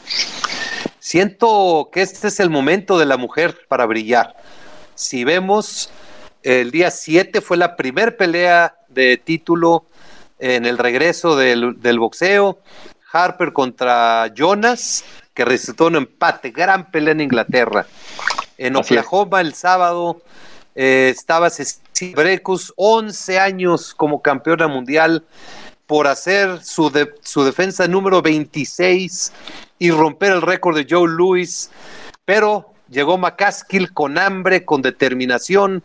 [0.99, 4.37] Siento que este es el momento de la mujer para brillar.
[4.95, 5.91] Si vemos
[6.43, 9.87] el día 7 fue la primer pelea de título
[10.39, 12.59] en el regreso del, boxeo.
[13.13, 17.87] Harper contra Jonas, que resultó un empate, gran pelea en Inglaterra.
[18.57, 20.23] En Oklahoma el sábado
[20.75, 25.25] eh, estaba Cecilia Brecus, 11 años como campeona mundial
[25.91, 29.33] por hacer su, su defensa número 26
[29.81, 31.69] y romper el récord de Joe Louis,
[32.25, 35.83] pero llegó McCaskill con hambre, con determinación,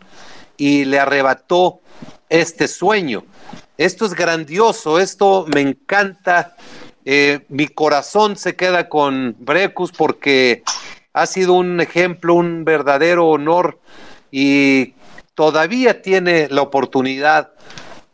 [0.56, 1.80] y le arrebató
[2.28, 3.24] este sueño.
[3.78, 6.54] Esto es grandioso, esto me encanta.
[7.04, 10.62] Eh, mi corazón se queda con Brecus porque
[11.14, 13.80] ha sido un ejemplo, un verdadero honor
[14.30, 14.94] y
[15.34, 17.50] todavía tiene la oportunidad.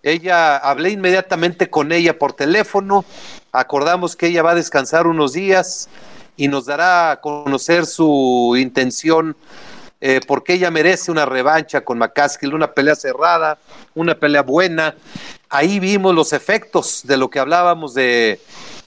[0.02, 3.04] Ella, hablé inmediatamente con ella por teléfono,
[3.52, 5.88] acordamos que ella va a descansar unos días
[6.36, 9.36] y nos dará a conocer su intención
[10.04, 13.58] eh, porque ella merece una revancha con McCaskill, una pelea cerrada,
[13.94, 14.96] una pelea buena.
[15.48, 18.40] Ahí vimos los efectos de lo que hablábamos de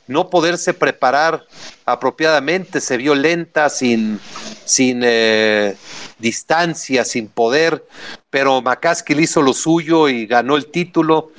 [0.07, 1.45] no poderse preparar
[1.85, 4.19] apropiadamente, se vio lenta, sin,
[4.65, 5.77] sin, eh,
[6.19, 7.85] distancia, sin poder,
[8.29, 11.31] pero McCaskill hizo lo suyo y ganó el título.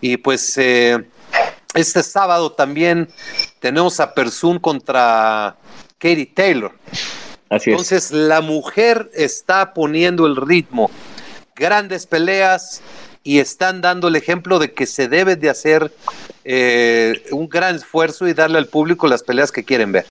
[0.00, 1.04] Y pues eh,
[1.74, 3.08] este sábado también
[3.60, 5.56] tenemos a Persun contra
[5.98, 6.72] Katie Taylor.
[7.50, 10.90] Así Entonces la mujer está poniendo el ritmo.
[11.54, 12.82] Grandes peleas
[13.22, 15.92] y están dando el ejemplo de que se debe de hacer
[16.44, 20.06] eh, un gran esfuerzo y darle al público las peleas que quieren ver.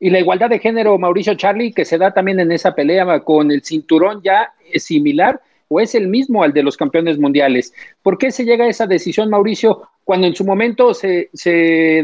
[0.00, 3.50] Y la igualdad de género, Mauricio Charlie, que se da también en esa pelea con
[3.50, 7.72] el cinturón ya similar o es el mismo al de los campeones mundiales.
[8.02, 11.30] ¿Por qué se llega a esa decisión, Mauricio, cuando en su momento se,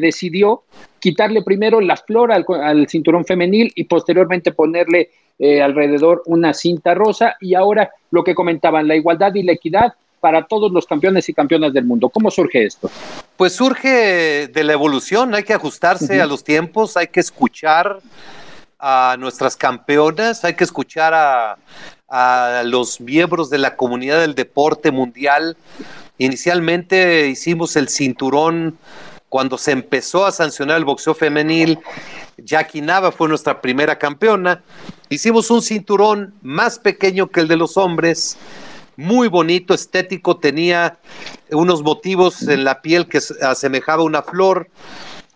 [0.00, 0.62] decidió
[0.98, 7.37] quitarle primero la flor al, cinturón femenil y posteriormente ponerle eh, alrededor una cinta rosa
[7.40, 11.35] y ahora lo que comentaban, la igualdad y la equidad para todos los campeones y
[11.35, 12.09] campeonas del mundo.
[12.09, 12.90] ¿Cómo surge esto?
[13.37, 17.98] Pues surge de la evolución, hay que ajustarse a los tiempos, hay que escuchar
[18.78, 21.56] a nuestras campeonas, hay que escuchar a,
[22.09, 25.56] a los miembros de la comunidad del deporte mundial.
[26.18, 28.78] Inicialmente hicimos el cinturón
[29.30, 31.78] cuando se empezó a sancionar el boxeo femenil.
[32.37, 34.62] Jackie Nava fue nuestra primera campeona.
[35.09, 38.37] Hicimos un cinturón más pequeño que el de los hombres,
[38.96, 40.98] muy bonito, estético, tenía
[41.50, 44.68] unos motivos en la piel que asemejaba una flor,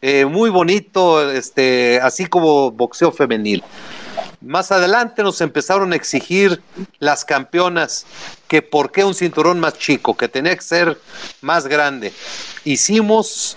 [0.02, 3.62] eh, muy bonito, este, así como boxeo femenil.
[4.40, 6.60] Más adelante nos empezaron a exigir
[6.98, 8.04] las campeonas
[8.46, 11.00] que por qué un cinturón más chico, que tenía que ser
[11.40, 12.12] más grande.
[12.64, 13.56] Hicimos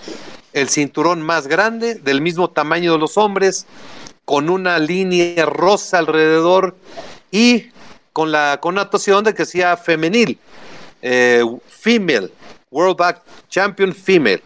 [0.54, 3.66] el cinturón más grande, del mismo tamaño de los hombres,
[4.24, 6.76] con una línea rosa alrededor
[7.30, 7.66] y
[8.12, 10.38] con la connotación de que sea femenil,
[11.02, 12.30] eh, female,
[12.70, 14.42] World Back Champion female.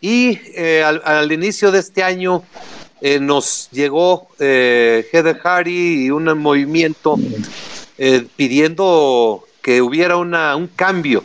[0.00, 2.44] Y eh, al, inicio de este año
[3.00, 7.16] eh, nos llegó Heather Hardy y un movimiento
[8.36, 11.24] pidiendo que hubiera una, un cambio.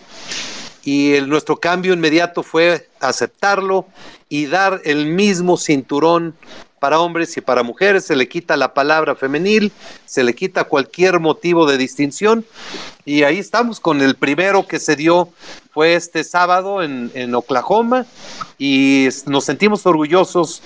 [0.83, 3.85] Y el, nuestro cambio inmediato fue aceptarlo
[4.27, 6.35] y dar el mismo cinturón
[6.83, 9.71] para hombres y para mujeres, se le quita la palabra femenil,
[10.05, 12.43] se le quita cualquier motivo de distinción.
[13.05, 15.29] Y ahí estamos con el primero que se dio
[15.71, 18.05] fue este sábado en, Oklahoma
[18.59, 20.61] y nos sentimos orgullosos,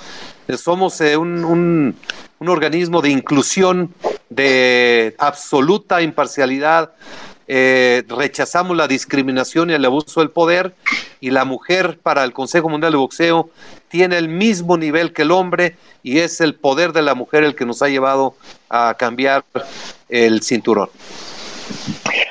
[0.58, 1.96] somos eh, un,
[2.40, 3.94] un organismo de inclusión,
[4.32, 6.94] de absoluta imparcialidad,
[7.48, 10.76] eh, rechazamos la discriminación y el abuso del poder
[11.22, 13.50] y la mujer para el Consejo Mundial de Boxeo
[13.88, 17.56] tiene el mismo nivel que el hombre y es el poder de la mujer el
[17.56, 18.36] que nos ha llevado
[18.70, 19.46] a cambiar
[20.10, 20.90] el cinturón.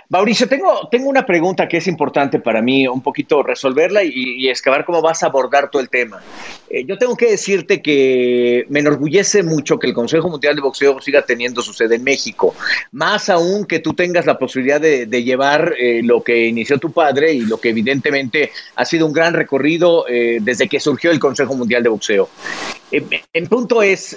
[0.09, 4.49] Mauricio, tengo, tengo una pregunta que es importante para mí, un poquito resolverla y, y
[4.49, 6.20] excavar cómo vas a abordar todo el tema.
[6.68, 11.01] Eh, yo tengo que decirte que me enorgullece mucho que el Consejo Mundial de Boxeo
[11.01, 12.55] siga teniendo su sede en México,
[12.92, 17.33] más aún que tú tengas la posibilidad de, llevar eh, lo que inició tu padre
[17.33, 21.55] y lo que evidentemente ha sido un gran recorrido eh, desde que surgió el Consejo
[21.55, 22.29] Mundial de Boxeo.
[22.90, 24.16] El punto es,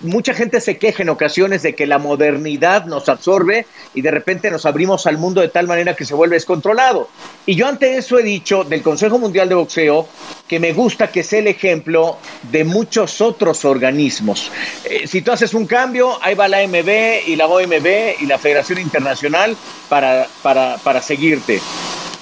[0.00, 4.50] mucha gente se queja en ocasiones de que la modernidad nos absorbe y de repente
[4.50, 7.08] nos abrimos al mundo de tal manera que se vuelve descontrolado.
[7.44, 10.08] Y yo ante eso he dicho del Consejo Mundial de Boxeo
[10.48, 14.50] que me gusta que sea el ejemplo de muchos otros organismos.
[14.84, 18.38] Eh, si tú haces un cambio, ahí va la MB y la OMB y la
[18.38, 19.56] Federación Internacional
[19.88, 21.60] para, para, para seguirte.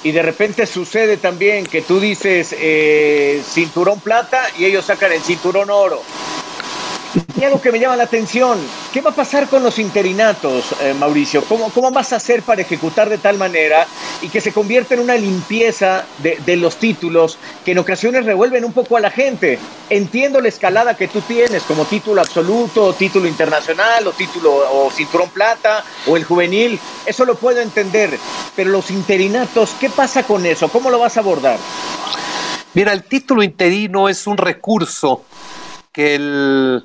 [0.05, 5.23] Y de repente sucede también que tú dices eh, cinturón plata y ellos sacan el
[5.23, 6.03] cinturón oro.
[7.37, 10.95] Y algo que me llama la atención, ¿qué va a pasar con los interinatos, eh,
[10.95, 11.45] Mauricio?
[11.47, 13.87] ¿Cómo, ¿Cómo, vas a hacer para ejecutar de tal manera
[14.21, 18.65] y que se convierta en una limpieza de, de, los títulos que en ocasiones revuelven
[18.65, 19.61] un poco a la gente?
[19.91, 25.31] Entiendo la escalada que tú tienes como título absoluto, título internacional, o título o cinturón
[25.31, 28.19] plata, o el juvenil, eso lo puedo entender,
[28.57, 30.69] pero los interinatos, ¿qué pasa con eso?
[30.69, 31.59] ¿Cómo lo vas a abordar?
[32.75, 35.23] Mira, el título interino es un recurso
[35.93, 36.85] que el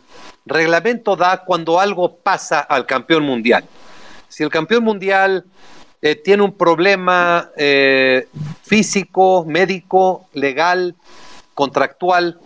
[0.49, 3.63] reglamento da cuando algo pasa al campeón mundial.
[4.27, 5.45] Si el campeón mundial
[6.01, 8.27] eh, tiene un problema eh,
[8.63, 10.95] físico, médico, legal,
[11.53, 12.39] contractual,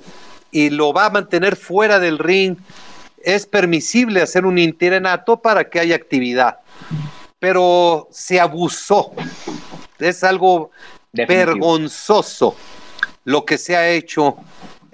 [0.51, 2.57] y lo va a mantener fuera del ring,
[3.23, 6.59] es permisible hacer un interinato para que haya actividad.
[7.39, 9.11] Pero se abusó.
[9.99, 10.71] Es algo
[11.11, 12.55] vergonzoso
[13.25, 14.37] lo que se ha hecho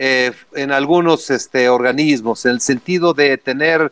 [0.02, 3.91] eh, en algunos este, organismos, en el sentido de tener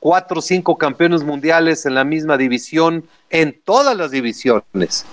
[0.00, 5.04] cuatro o cinco campeones mundiales en la misma división, en todas las divisiones.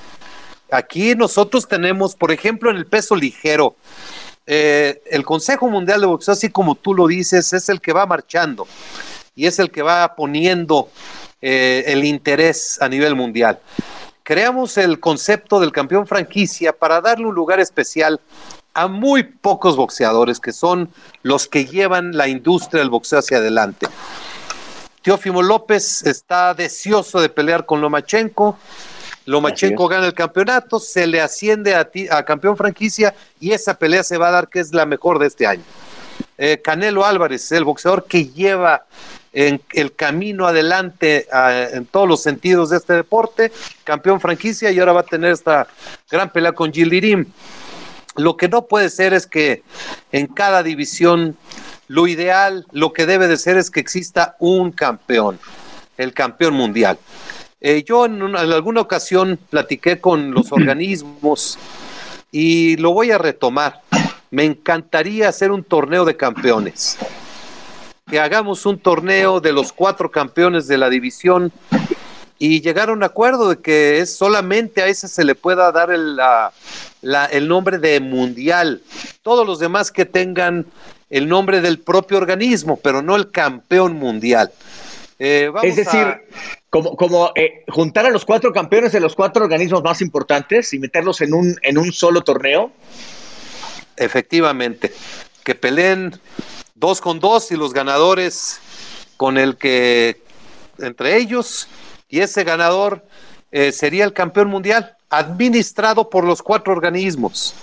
[0.71, 3.75] Aquí nosotros tenemos, por ejemplo, en el peso ligero,
[4.47, 8.07] eh, el Consejo Mundial de Boxeo, así como tú lo dices, es el que va
[8.07, 8.67] marchando
[9.35, 10.89] y es el que va poniendo
[11.43, 13.59] eh, el interés a nivel mundial.
[14.23, 18.19] Creamos el concepto del campeón franquicia para darle un lugar especial
[18.73, 20.89] a muy pocos boxeadores que son
[21.21, 23.87] los que llevan la industria del boxeo hacia adelante.
[25.01, 28.57] Teófimo López está deseoso de pelear con Lomachenko.
[29.25, 34.17] Lomachenko gana el campeonato, se le asciende a, a, campeón franquicia y esa pelea se
[34.17, 35.63] va a dar que es la mejor de este año.
[36.37, 38.85] Eh, Canelo Álvarez, el boxeador que lleva
[39.33, 41.27] en el camino adelante
[41.73, 43.51] en todos los sentidos de este deporte,
[43.83, 45.67] campeón franquicia y ahora va a tener esta
[46.09, 47.25] gran pelea con Gildirim.
[48.15, 49.63] Lo que no puede ser es que
[50.11, 51.37] en cada división
[51.87, 55.39] lo ideal, lo que debe de ser es que exista un campeón,
[55.97, 56.97] el campeón mundial.
[57.61, 61.57] Eh, yo en, en, alguna ocasión platiqué con los organismos
[62.31, 63.81] y lo voy a retomar.
[64.31, 66.97] Me encantaría hacer un torneo de campeones.
[68.09, 71.51] Que hagamos un torneo de los cuatro campeones de la división
[72.45, 75.91] y llegar a un acuerdo de que es solamente a ese se le pueda dar
[75.91, 76.51] el, la,
[77.01, 78.81] la, el nombre de mundial.
[79.21, 80.65] Todos los demás que tengan
[81.09, 84.51] el nombre del propio organismo, pero no el campeón mundial.
[85.19, 86.19] Eh, es decir, a...
[86.69, 90.79] como, como eh, juntar a los cuatro campeones de los cuatro organismos más importantes y
[90.79, 92.73] meterlos en un, en un solo torneo.
[93.95, 94.93] Efectivamente,
[95.45, 96.19] que peleen
[96.75, 98.59] dos con dos y los ganadores
[99.15, 100.21] con el que
[100.79, 101.69] entre ellos
[102.13, 103.03] y ese ganador
[103.51, 107.55] eh, sería el campeón mundial, administrado por los cuatro organismos.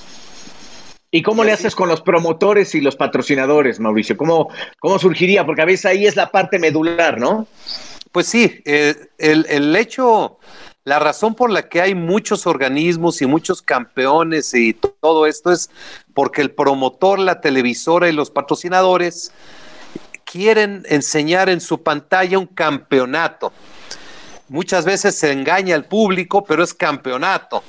[1.12, 4.16] ¿Y cómo le haces con los promotores y los patrocinadores, Mauricio?
[4.16, 4.48] ¿Cómo,
[4.80, 5.46] cómo surgiría?
[5.46, 7.46] Porque a veces ahí es la parte medular, ¿no?
[8.10, 10.40] Pues sí, eh, el, el, hecho,
[10.82, 15.70] la razón por la que hay muchos organismos y muchos campeones y todo esto es
[16.12, 19.30] porque el promotor, la televisora y los patrocinadores
[20.24, 23.52] quieren enseñar en su pantalla un campeonato.
[24.50, 27.62] Muchas veces se engaña al público, pero es campeonato.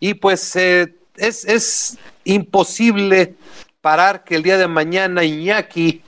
[0.00, 3.36] Y pues eh, es, es imposible
[3.80, 6.02] parar que el día de mañana Iñaki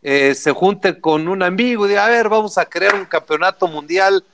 [0.00, 3.68] eh, se junte con un amigo y diga, a ver, vamos a crear un campeonato
[3.68, 4.24] mundial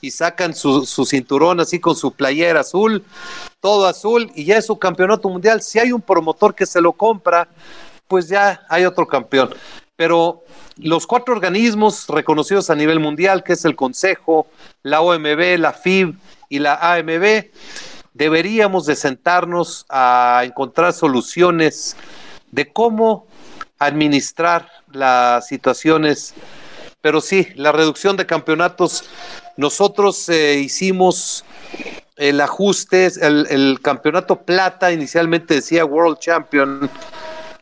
[0.00, 3.04] y sacan su, su, cinturón así con su playera azul,
[3.58, 5.62] todo azul, y ya es su campeonato mundial.
[5.62, 7.48] Si hay un promotor que se lo compra,
[8.06, 9.50] pues ya hay otro campeón.
[10.00, 10.44] Pero
[10.78, 14.46] los cuatro organismos reconocidos a nivel mundial, que es el Consejo,
[14.82, 16.14] la OMB, la FIB
[16.48, 17.50] y la AMB,
[18.14, 21.98] deberíamos de sentarnos a encontrar soluciones
[22.50, 23.26] de cómo
[23.78, 26.32] administrar las situaciones.
[27.02, 29.04] Pero sí, la reducción de campeonatos,
[29.58, 31.44] nosotros eh, hicimos
[32.16, 36.88] el ajuste, el, el, campeonato plata inicialmente decía World Champion,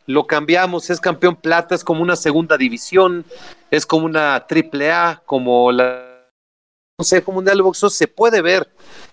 [0.09, 3.23] lo cambiamos, es campeón plata, es como una segunda división,
[3.69, 6.25] es como una triple A, como la
[6.97, 8.67] Consejo Mundial de Boxeo, se puede ver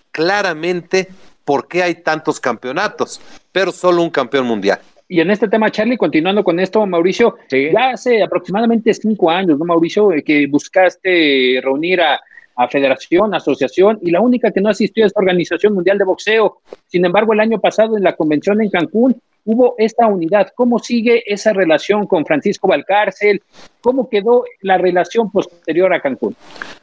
[0.09, 1.07] claramente
[1.45, 3.21] por qué hay tantos campeonatos,
[3.51, 4.79] pero solo un campeón mundial.
[5.07, 7.69] Y en este tema, Charlie, continuando con esto, Mauricio, sí.
[7.71, 10.09] ya hace aproximadamente cinco años, ¿no, Mauricio?
[10.25, 12.19] Que buscaste reunir a,
[12.55, 16.61] a federación, asociación, y la única que no asistió es la Organización Mundial de Boxeo.
[16.87, 20.51] Sin embargo, el año pasado en la convención en Cancún hubo esta unidad.
[20.53, 23.41] ¿Cómo sigue esa relación con Francisco Valcárcel?
[23.79, 26.35] ¿Cómo quedó la relación posterior a Cancún?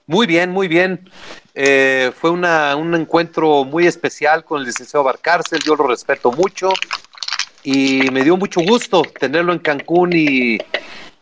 [0.06, 1.00] Muy bien, muy bien.
[1.54, 6.70] Eh, fue una, un encuentro muy especial con el licenciado Valcárcel, yo lo respeto mucho
[7.62, 10.58] y me dio mucho gusto tenerlo en Cancún y,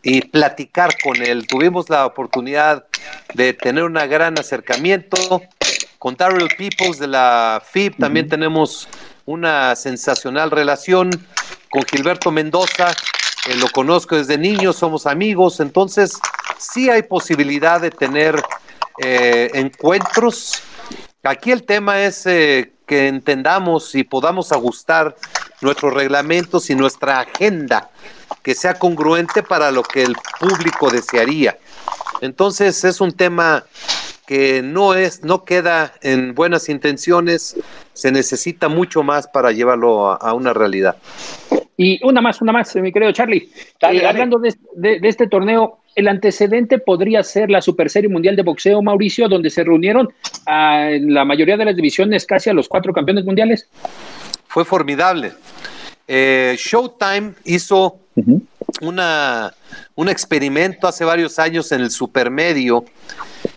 [0.01, 1.45] y platicar con él.
[1.45, 2.85] Tuvimos la oportunidad
[3.33, 5.41] de tener un gran acercamiento.
[5.99, 8.31] Con Darrell Peoples de la FIB también uh -huh.
[8.31, 8.89] tenemos
[9.25, 11.09] una sensacional relación.
[11.69, 12.91] Con Gilberto Mendoza,
[13.47, 16.19] eh, lo conozco desde niño, somos amigos, entonces
[16.59, 18.41] sí hay posibilidad de tener
[19.03, 20.61] eh, encuentros.
[21.23, 25.15] Aquí el tema es eh, que entendamos y podamos ajustar
[25.61, 27.89] nuestros reglamentos y nuestra agenda
[28.43, 31.57] que sea congruente para lo que el público desearía.
[32.21, 33.63] Entonces es un tema
[34.25, 37.57] que no es, no queda en buenas intenciones,
[37.93, 40.95] se necesita mucho más para llevarlo a, a una realidad.
[41.75, 43.49] Y una más, una más, mi querido Charlie.
[43.81, 44.07] Dale, eh, dale.
[44.07, 48.43] Hablando de, de, de, este torneo, el antecedente podría ser la Super Serie Mundial de
[48.43, 50.09] Boxeo, Mauricio, donde se reunieron
[50.45, 53.67] a la mayoría de las divisiones casi a los cuatro campeones mundiales.
[54.47, 55.31] Fue formidable.
[56.07, 58.41] Eh, Showtime hizo uh -huh.
[58.81, 59.53] una,
[59.95, 62.85] un experimento hace varios años en el supermedio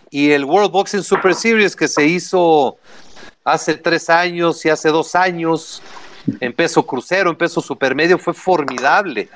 [0.09, 2.77] y el World Boxing Super Series que se hizo
[3.43, 5.81] hace tres años y hace dos años
[6.39, 9.29] en peso crucero, en peso supermedio, fue formidable.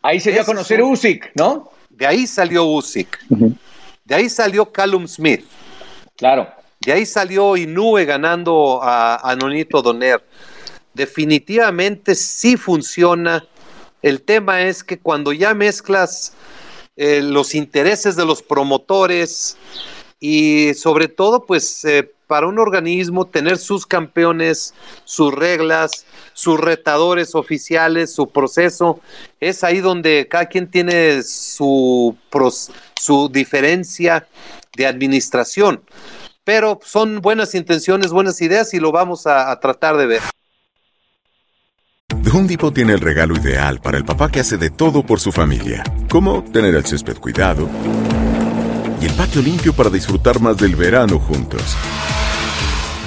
[0.00, 1.70] Ahí se dio a conocer Usyk, ¿no?
[1.90, 3.18] De ahí salió Usyk.
[4.04, 5.44] De ahí salió Callum Smith.
[6.16, 6.48] Claro.
[6.80, 10.24] De ahí salió Inoue ganando a, Nonito Doner.
[10.94, 13.44] Definitivamente sí funciona.
[14.00, 16.32] El tema es que cuando ya mezclas
[16.96, 19.56] eh, los intereses de los promotores
[20.20, 26.04] y sobre todo, pues eh, para un organismo tener sus campeones, sus reglas,
[26.34, 29.00] sus retadores oficiales, su proceso,
[29.40, 32.16] es ahí donde cada quien tiene su,
[33.00, 34.28] su diferencia
[34.76, 35.82] de administración.
[36.44, 40.22] Pero son buenas intenciones, buenas ideas y lo vamos a, tratar de ver.
[42.22, 45.30] The Home tiene el regalo ideal para el papá que hace de todo por su
[45.32, 47.68] familia, como tener el césped cuidado
[49.00, 51.76] y el patio limpio para disfrutar más del verano juntos.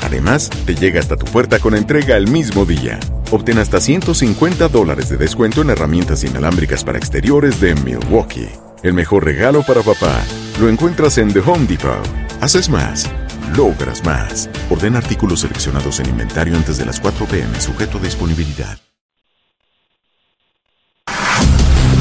[0.04, 3.00] Además, te llega hasta tu puerta con entrega el mismo día.
[3.32, 8.50] Obtén hasta 150 dólares de descuento en herramientas inalámbricas para exteriores de Milwaukee.
[8.84, 10.22] El mejor regalo para papá
[10.60, 12.06] lo encuentras en The Home Depot.
[12.42, 13.10] Haces más,
[13.56, 14.50] logras más.
[14.70, 18.78] Orden artículos seleccionados en inventario antes de las 4 pm, sujeto a disponibilidad.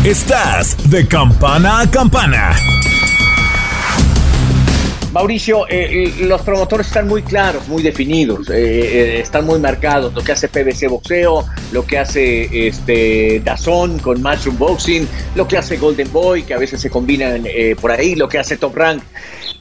[0.04, 2.56] Estás de campana a campana.
[5.12, 10.14] Mauricio, eh, eh, los promotores están muy claros, muy definidos, eh, están muy marcados.
[10.14, 15.58] Lo que hace PBC Boxeo, lo que hace este Dazón con Matchroom Boxing, lo que
[15.58, 17.44] hace Golden Boy, que a veces se combinan
[17.80, 19.02] por ahí, lo que hace Top Rank.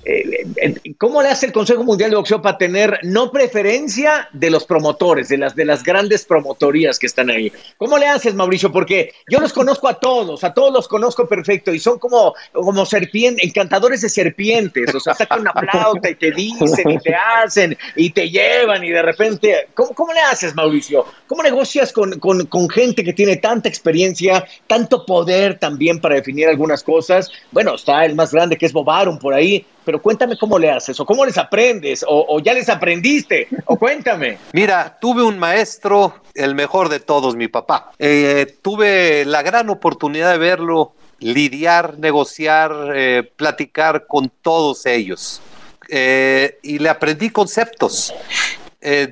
[0.06, 4.50] Eh, eh, ¿Cómo le hace el Consejo Mundial de Boxeo para tener no preferencia de
[4.50, 7.52] los promotores, de las, de las grandes promotorías que están ahí?
[7.78, 8.72] ¿Cómo le haces, Mauricio?
[8.72, 12.86] Porque yo los conozco a todos, a todos los conozco perfecto y son como, como
[12.86, 14.96] serpientes, encantadores de serpientes.
[14.96, 18.92] O sea, sacan una flauta y te dicen y te hacen y te llevan y
[18.92, 19.68] de repente.
[19.74, 21.06] ¿Cómo, cómo le haces, Mauricio?
[21.28, 26.48] ¿Cómo negocias con, con, con gente que tiene tanta experiencia, tanto poder también para definir
[26.48, 27.30] algunas cosas?
[27.52, 31.00] Bueno, está el más grande que es Bobaron por ahí pero cuéntame cómo le haces,
[31.00, 34.38] o cómo les aprendes, o, ya les aprendiste, o cuéntame.
[34.54, 37.92] Mira, tuve un maestro, el mejor de todos, mi papá.
[37.98, 45.42] Eh, tuve la gran oportunidad de verlo lidiar, negociar, eh, platicar con todos ellos.
[45.90, 48.14] Eh, y le aprendí conceptos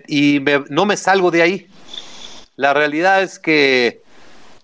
[0.08, 1.68] y no me salgo de ahí.
[2.56, 4.04] La realidad es que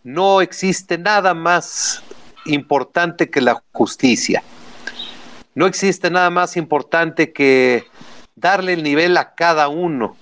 [0.04, 2.04] no existe nada más
[2.46, 4.44] importante que la justicia.
[5.56, 7.86] No existe nada más importante que
[8.36, 10.18] darle el nivel a cada uno,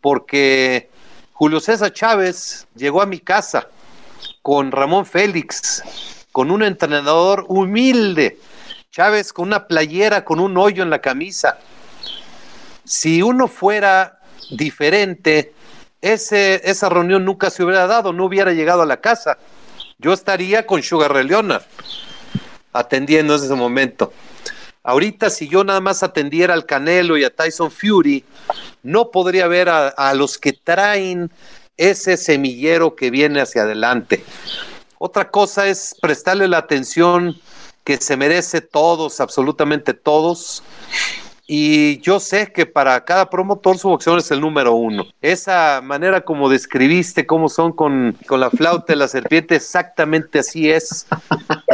[0.00, 0.88] porque
[1.32, 3.68] Julio César Chávez llegó a mi casa
[4.40, 5.82] con Ramón Félix,
[6.32, 8.38] con un entrenador humilde,
[8.90, 11.58] Chávez con una playera con un hoyo en la camisa.
[12.84, 14.20] Si uno fuera
[14.50, 15.54] diferente,
[16.02, 19.38] ese, esa reunión nunca se hubiera dado, no hubiera llegado a la casa.
[19.98, 21.62] Yo estaría con Sugar Ray Leonard
[22.72, 24.12] atendiendo en ese momento.
[24.84, 28.24] Ahorita si yo nada más atendiera al Canelo y a Tyson Fury,
[28.82, 31.30] no podría ver a, los que traen
[31.76, 34.24] ese semillero que viene hacia adelante.
[34.98, 37.40] Otra cosa es prestarle la atención
[37.84, 40.62] que se merece todos, absolutamente todos,
[41.46, 45.06] y yo sé que para cada promotor su boxeo es el número uno.
[45.20, 51.06] Esa manera como describiste cómo son con, la flauta de la serpiente, exactamente así es.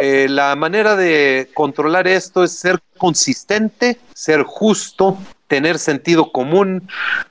[0.00, 6.88] Eh, la manera de controlar esto es ser consistente, ser justo, tener sentido común,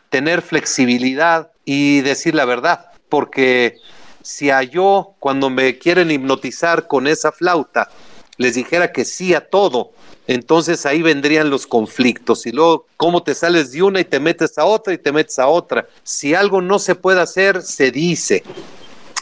[0.10, 2.88] tener flexibilidad y decir la verdad.
[3.08, 3.78] Porque
[4.22, 7.90] si a yo, cuando me quieren hipnotizar con esa flauta,
[8.36, 9.94] les dijera que sí a todo,
[10.28, 14.58] entonces ahí vendrían los conflictos y luego cómo te sales de una y te metes
[14.58, 15.88] a otra y te metes a otra.
[16.04, 18.44] Si algo no se puede hacer, se dice.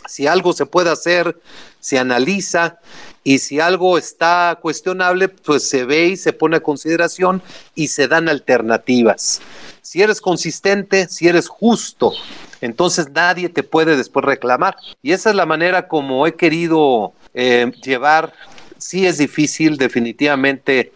[0.07, 1.39] Si algo se puede hacer,
[1.79, 2.79] se analiza
[3.23, 7.41] y si algo está cuestionable, pues se ve y se pone a consideración
[7.75, 9.41] y se dan alternativas.
[9.81, 12.13] Si eres consistente, si eres justo,
[12.61, 14.75] entonces nadie te puede después reclamar.
[15.03, 18.33] Y esa es la manera como he querido eh, llevar
[18.78, 20.91] sí es difícil, definitivamente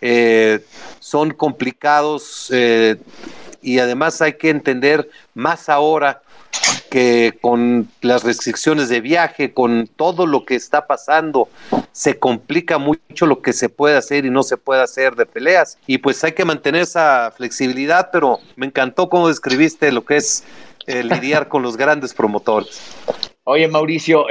[0.00, 0.60] eh,
[1.00, 2.96] son complicados eh,
[3.62, 6.22] y además hay que entender más ahora
[6.90, 11.48] que con las restricciones de viaje, con todo lo que está pasando,
[11.92, 15.78] se complica mucho lo que se puede hacer y no se puede hacer de peleas.
[15.86, 20.44] Y pues hay que mantener esa flexibilidad, pero me encantó cómo describiste lo que es
[20.86, 22.80] eh, lidiar con los grandes promotores.
[23.44, 24.26] Oye, Mauricio,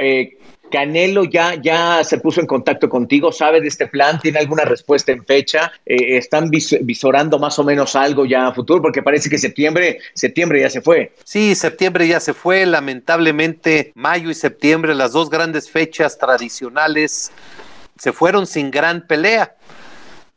[0.70, 5.12] Canelo ya, ya se puso en contacto contigo, sabe de este plan, tiene alguna respuesta
[5.12, 9.38] en fecha, eh, están visorando más o menos algo ya a futuro, porque parece que
[9.38, 11.12] septiembre, septiembre ya se fue.
[11.24, 17.30] Sí, septiembre ya se fue, lamentablemente mayo y septiembre, las dos grandes fechas tradicionales,
[17.98, 19.54] se fueron sin gran pelea.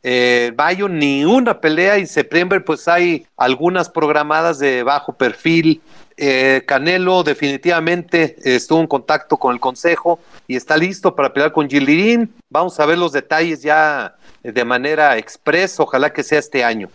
[0.02, 5.82] Eh, mayo ni una pelea y septiembre pues hay algunas programadas de bajo perfil
[6.20, 10.18] eh, Canelo definitivamente estuvo en contacto con el consejo
[10.48, 12.34] y está listo para pelear con Gilirín.
[12.50, 15.78] Vamos a ver los detalles ya de manera express.
[15.78, 16.88] Ojalá que sea este año.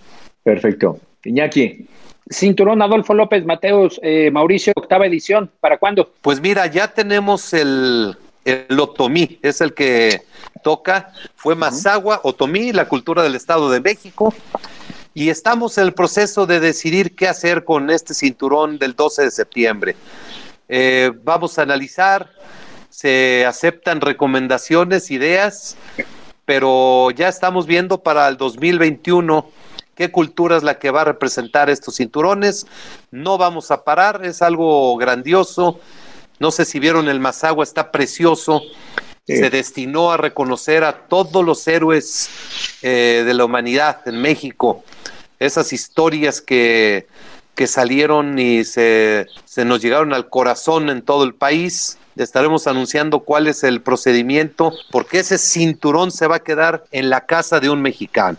[0.43, 0.99] Perfecto.
[1.23, 1.87] Iñaki.
[2.29, 5.49] Cinturón Adolfo López Mateos, eh, Mauricio, octava edición.
[5.61, 6.11] ¿Para cuándo?
[6.21, 10.23] Pues mira, ya tenemos el, el Otomí, es el que
[10.63, 11.13] toca.
[11.35, 14.33] Fue Mazagua, Otomí, la cultura del Estado de México
[15.13, 19.31] y estamos en el proceso de decidir qué hacer con este cinturón del 12 de
[19.31, 19.95] septiembre.
[20.67, 22.31] Eh, vamos a analizar,
[22.89, 25.77] se aceptan recomendaciones, ideas,
[26.45, 29.49] pero ya estamos viendo para el 2021
[29.95, 32.65] qué cultura es la que va a representar estos cinturones.
[33.11, 35.79] No vamos a parar, es algo grandioso.
[36.39, 38.61] No sé si vieron el Mazagua, está precioso.
[39.25, 42.29] Se destinó a reconocer a todos los héroes
[42.81, 44.83] eh, de la humanidad en México
[45.45, 47.07] esas historias que,
[47.55, 51.97] que salieron y se, se nos llegaron al corazón en todo el país.
[52.15, 57.25] Estaremos anunciando cuál es el procedimiento, porque ese cinturón se va a quedar en la
[57.25, 58.37] casa de un mexicano.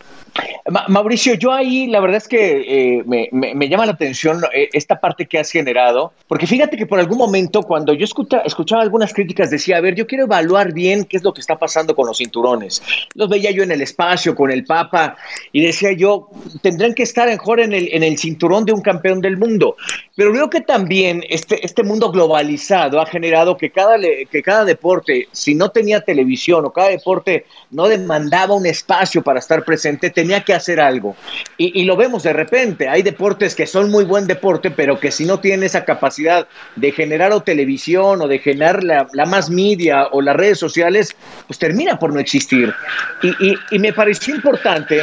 [0.88, 5.26] Mauricio, yo ahí la verdad es que eh, me, llama la atención eh, esta parte
[5.26, 9.76] que has generado, porque fíjate que por algún momento cuando yo escuchaba algunas críticas decía,
[9.76, 12.82] a ver, yo quiero evaluar bien qué es lo que está pasando con los cinturones.
[13.14, 15.16] Los veía yo en el espacio con el Papa
[15.52, 16.30] y decía yo,
[16.62, 19.76] tendrán que estar mejor en el, en el cinturón de un campeón del mundo.
[20.16, 25.28] Pero veo que también este, este mundo globalizado ha generado que cada, que cada deporte,
[25.32, 30.40] si no tenía televisión o cada deporte no demandaba un espacio para estar presente, tenía
[30.40, 31.16] que hacer algo.
[31.58, 32.88] Y, lo vemos de repente.
[32.88, 36.92] Hay deportes que son muy buen deporte, pero que si no tienen esa capacidad de
[36.92, 41.14] generar o televisión o de generar la, más media o las redes sociales,
[41.46, 42.72] pues termina por no existir.
[43.22, 45.02] y, y me pareció importante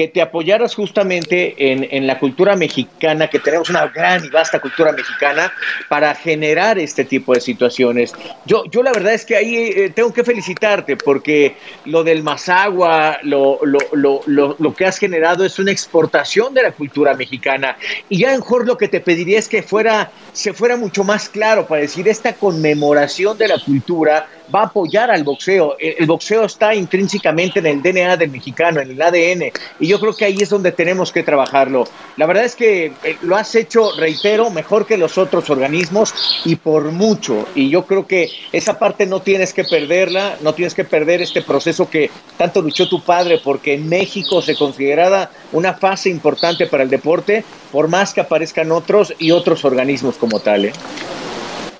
[0.00, 4.92] que te apoyaras justamente en, la cultura mexicana, que tenemos una gran y vasta cultura
[4.92, 5.52] mexicana,
[5.90, 8.14] para generar este tipo de situaciones.
[8.46, 13.18] Yo, yo la verdad es que ahí eh, tengo que felicitarte, porque lo del Mazagua,
[13.24, 17.76] lo, lo, lo, lo, que has generado es una exportación de la cultura mexicana.
[18.08, 21.66] Y ya mejor lo que te pediría es que fuera, se fuera mucho más claro
[21.66, 25.76] para decir esta conmemoración de la cultura va a apoyar al boxeo.
[25.78, 30.14] El, boxeo está intrínsecamente en el DNA del mexicano, en el ADN, y yo creo
[30.14, 31.84] que ahí es donde tenemos que trabajarlo.
[32.16, 36.56] La verdad es que eh, lo has hecho, reitero, mejor que los otros organismos y
[36.56, 37.46] por mucho.
[37.54, 41.42] Y yo creo que esa parte no tienes que perderla, no tienes que perder este
[41.42, 46.82] proceso que tanto luchó tu padre, porque en México se consideraba una fase importante para
[46.82, 50.66] el deporte, por más que aparezcan otros y otros organismos como tal.
[50.66, 50.72] ¿eh?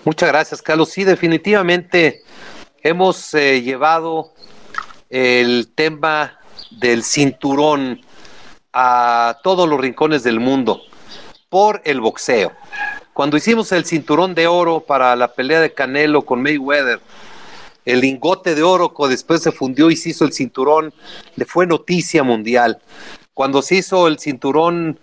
[0.04, 0.90] Muchas gracias, Carlos.
[0.90, 2.22] Sí, definitivamente
[2.82, 4.32] hemos eh, llevado
[5.08, 6.38] el tema
[6.70, 8.00] del cinturón
[8.72, 10.80] a todos los rincones del mundo
[11.48, 12.52] por el boxeo.
[13.12, 17.00] Cuando hicimos el cinturón de oro para la pelea de Canelo con Mayweather,
[17.84, 20.94] el lingote de oro que después se fundió y se hizo el cinturón,
[21.34, 22.78] le fue noticia mundial.
[23.34, 24.98] Cuando se hizo el cinturón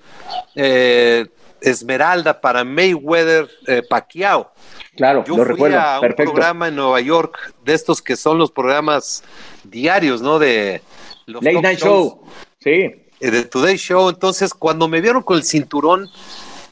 [0.55, 1.27] eh,
[1.59, 4.51] Esmeralda para Mayweather eh, Pacquiao,
[4.97, 5.79] Claro, Yo lo fui recuerdo.
[5.79, 9.23] a un programa en Nueva York de estos que son los programas
[9.63, 10.39] diarios, ¿no?
[10.39, 10.81] De
[11.27, 12.23] los Late Night Show.
[12.59, 12.69] Sí.
[13.19, 14.09] Eh, de Today Show.
[14.09, 16.09] Entonces, cuando me vieron con el cinturón,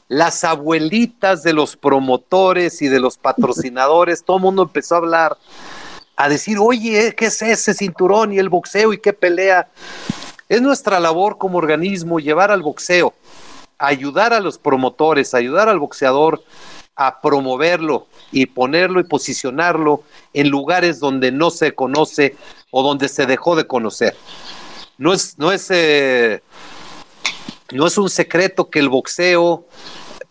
[0.08, 5.36] las abuelitas de los promotores y de los patrocinadores, todo el mundo empezó a hablar,
[6.16, 9.68] a decir, oye, ¿qué es ese cinturón y el boxeo y qué pelea?
[10.48, 13.14] Es nuestra labor como organismo llevar al boxeo,
[13.78, 16.42] ayudar a los promotores, ayudar al boxeador
[16.96, 22.34] a promoverlo y ponerlo y posicionarlo en lugares donde no se conoce
[22.70, 24.16] o donde se dejó de conocer.
[24.98, 26.42] No es, no es, eh,
[27.70, 29.66] no es un secreto que el boxeo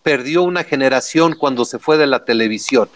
[0.01, 2.89] perdió una generación cuando se fue de la televisión.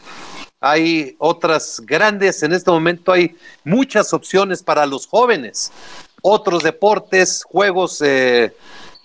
[0.61, 5.71] Hay otras grandes, en este momento hay muchas opciones para los jóvenes,
[6.21, 8.53] otros deportes, juegos eh,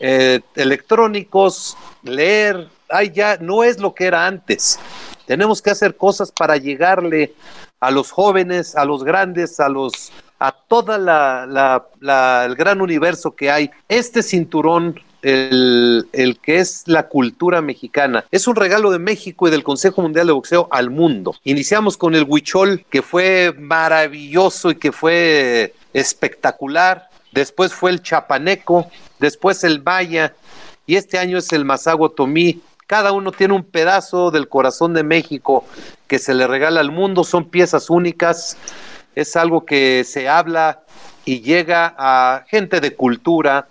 [0.01, 4.79] eh, electrónicos, leer, ay, ya no es lo que era antes.
[5.27, 7.35] Tenemos que hacer cosas para llegarle
[7.81, 13.51] a los jóvenes, a los grandes, a los a toda la, el gran universo que
[13.51, 13.71] hay.
[13.89, 18.27] Este cinturón el, el, que es la cultura mexicana.
[18.31, 21.35] Es un regalo de México y del Consejo Mundial de Boxeo al mundo.
[21.45, 27.09] Iniciamos con el huichol, que fue maravilloso y que fue espectacular.
[27.33, 30.35] Después fue el chapaneco, después el maya
[30.87, 32.61] y este año es el masago tomí.
[32.87, 35.65] Cada uno tiene un pedazo del corazón de México
[36.07, 37.25] que se le regala al mundo.
[37.25, 38.57] Son piezas únicas.
[39.15, 40.83] Es algo que se habla
[41.25, 43.69] y llega a gente de cultura,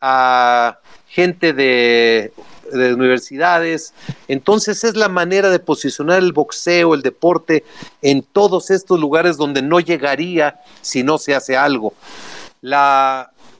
[0.00, 2.32] a gente de,
[2.72, 3.94] universidades.
[4.26, 7.64] Entonces es la manera de posicionar el boxeo, el deporte,
[8.02, 11.94] en todos estos lugares donde no llegaría si no se hace algo.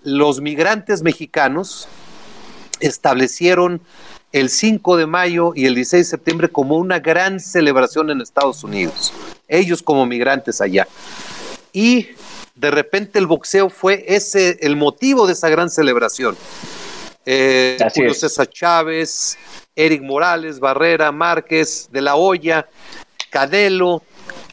[0.03, 1.87] Los migrantes mexicanos
[2.81, 3.81] establecieron
[4.33, 8.65] el 5 de mayo y el 16 de septiembre como una gran celebración en Estados
[8.65, 9.13] Unidos,
[9.49, 10.87] ellos como migrantes allá.
[11.73, 12.09] Y
[12.55, 16.37] de repente el boxeo fue ese el motivo de esa gran celebración.
[17.25, 19.37] Eh, Julio César Chávez,
[19.75, 22.69] Eric Morales, Barrera, Márquez, De La Hoya,
[23.31, 24.03] Cadelo,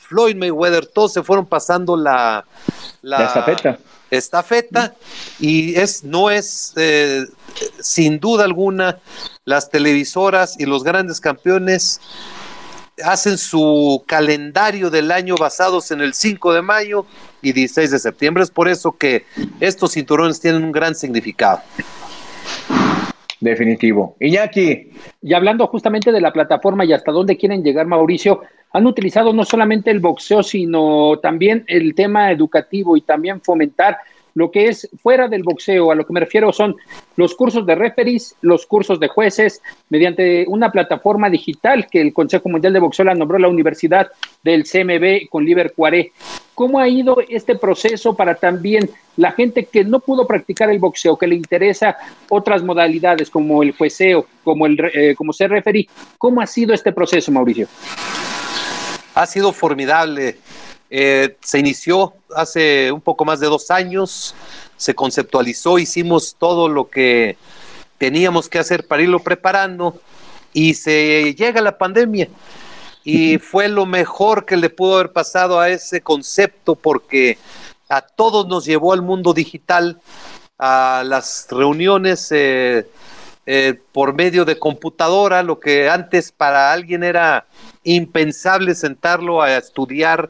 [0.02, 2.46] Floyd Mayweather, todos se fueron pasando la,
[3.02, 3.80] la, estafeta.
[4.18, 4.96] Estafeta
[5.40, 7.26] y es, no es eh,
[7.80, 9.00] sin duda alguna
[9.46, 12.00] las televisoras y los grandes campeones
[13.04, 17.06] hacen su calendario del año basados en el 5 de mayo
[17.42, 18.44] y 16 de septiembre.
[18.44, 19.26] Es por eso que
[19.60, 21.62] estos cinturones tienen un gran significado.
[23.40, 24.16] Definitivo.
[24.20, 24.92] Iñaki.
[25.22, 28.42] Y hablando justamente de la plataforma y hasta dónde quieren llegar, Mauricio,
[28.74, 33.98] han utilizado no solamente el boxeo, sino también el tema educativo y también fomentar
[34.36, 36.76] lo que es fuera del boxeo, a lo que me refiero son
[37.16, 42.50] los cursos de referees, los cursos de jueces, mediante una plataforma digital que el Consejo
[42.50, 44.10] Mundial de Boxeo la nombró la Universidad
[44.44, 46.12] del CMB con Liber Cuaré.
[46.56, 51.16] ¿Cómo ha ido este proceso para también la gente que no pudo practicar el boxeo,
[51.16, 51.98] que le interesa
[52.30, 55.88] otras modalidades como el jueceo, como, el, eh, como ser referee?
[56.18, 57.68] ¿Cómo ha sido este proceso, Mauricio?
[59.16, 60.38] Ha sido formidable.
[60.90, 64.36] Eh, se inició hace un poco más de dos años,
[64.78, 67.36] se conceptualizó, hicimos todo lo que
[67.98, 70.00] teníamos que hacer para irlo preparando
[70.54, 72.28] y se llega la pandemia.
[73.04, 77.38] Y fue lo mejor que le pudo haber pasado a ese concepto porque
[77.90, 80.00] a todos nos llevó al mundo digital,
[80.58, 82.88] a las reuniones eh,
[83.46, 87.46] eh, por medio de computadora, lo que antes para alguien era
[87.84, 90.30] impensable sentarlo a estudiar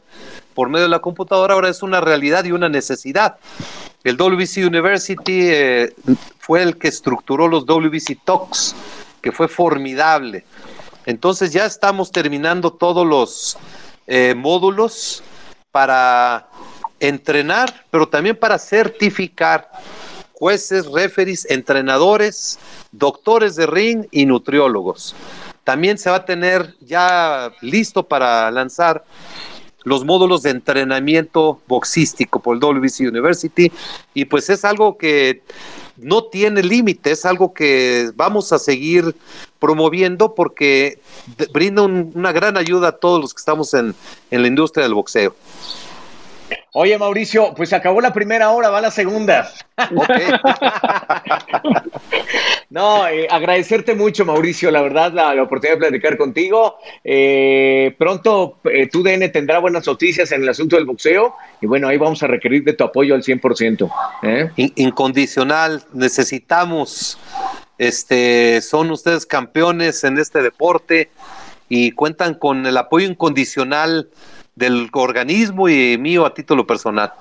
[0.54, 3.36] por medio de la computadora ahora es una realidad y una necesidad.
[4.04, 5.94] El WBC University eh,
[6.38, 8.74] fue el que estructuró los WBC Talks,
[9.20, 10.44] que fue formidable.
[11.06, 13.56] Entonces ya estamos terminando todos los
[14.06, 15.22] eh, módulos
[15.70, 16.46] para
[17.00, 19.70] entrenar, pero también para certificar
[20.32, 22.58] jueces, referees, entrenadores,
[22.92, 25.14] doctores de ring y nutriólogos.
[25.64, 29.04] También se va a tener ya listo para lanzar
[29.84, 33.70] los módulos de entrenamiento boxístico por el WBC University
[34.14, 35.42] y pues es algo que
[35.96, 39.14] no tiene límite, es algo que vamos a seguir
[39.58, 40.98] promoviendo porque
[41.52, 43.94] brinda una gran ayuda a todos los que estamos en,
[44.30, 45.34] en la industria del boxeo.
[46.72, 49.48] Oye, Mauricio, pues acabó la primera hora, va la segunda.
[52.70, 56.76] no, eh, agradecerte mucho, Mauricio, la verdad, la, oportunidad de platicar contigo.
[57.02, 61.88] Eh, pronto eh, tu DN tendrá buenas noticias en el asunto del boxeo y bueno,
[61.88, 63.90] ahí vamos a requerir de tu apoyo al 100%.
[64.76, 67.18] incondicional, necesitamos,
[67.78, 71.10] este, son ustedes campeones en este deporte
[71.68, 74.08] y cuentan con el apoyo incondicional
[74.54, 77.12] del organismo y mío a título personal.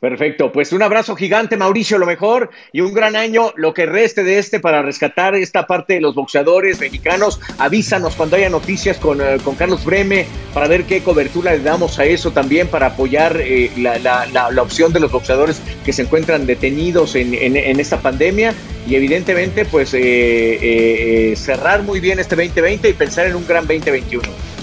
[0.00, 4.24] Perfecto, pues un abrazo gigante, Mauricio, lo mejor, y un gran año, lo que reste
[4.24, 7.38] de este para rescatar esta parte de los boxeadores mexicanos.
[7.58, 10.24] Avísanos cuando haya noticias con, eh, Carlos Breme
[10.54, 15.00] para ver qué cobertura le damos a eso también para apoyar eh, la, opción de
[15.00, 18.54] los boxeadores que se encuentran detenidos en, esta pandemia
[18.88, 24.22] y evidentemente pues eh, cerrar muy bien este 2020 y pensar en un gran 2021.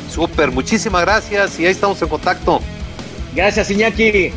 [0.10, 2.60] Súper, muchísimas gracias y ahí estamos en contacto.
[3.36, 4.32] Gracias, Iñaki.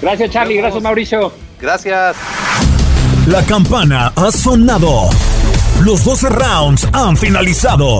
[0.00, 0.56] Gracias, Charlie.
[0.56, 1.32] Gracias, Mauricio.
[1.60, 2.16] Gracias.
[3.26, 5.08] La campana ha sonado.
[5.80, 7.98] Los 12 rounds han finalizado.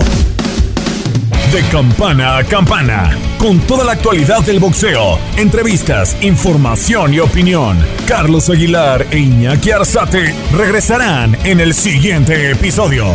[1.51, 7.77] De campana a campana, con toda la actualidad del boxeo, entrevistas, información y opinión.
[8.05, 13.05] Carlos Aguilar e Iñaki Arzate regresarán en el siguiente episodio.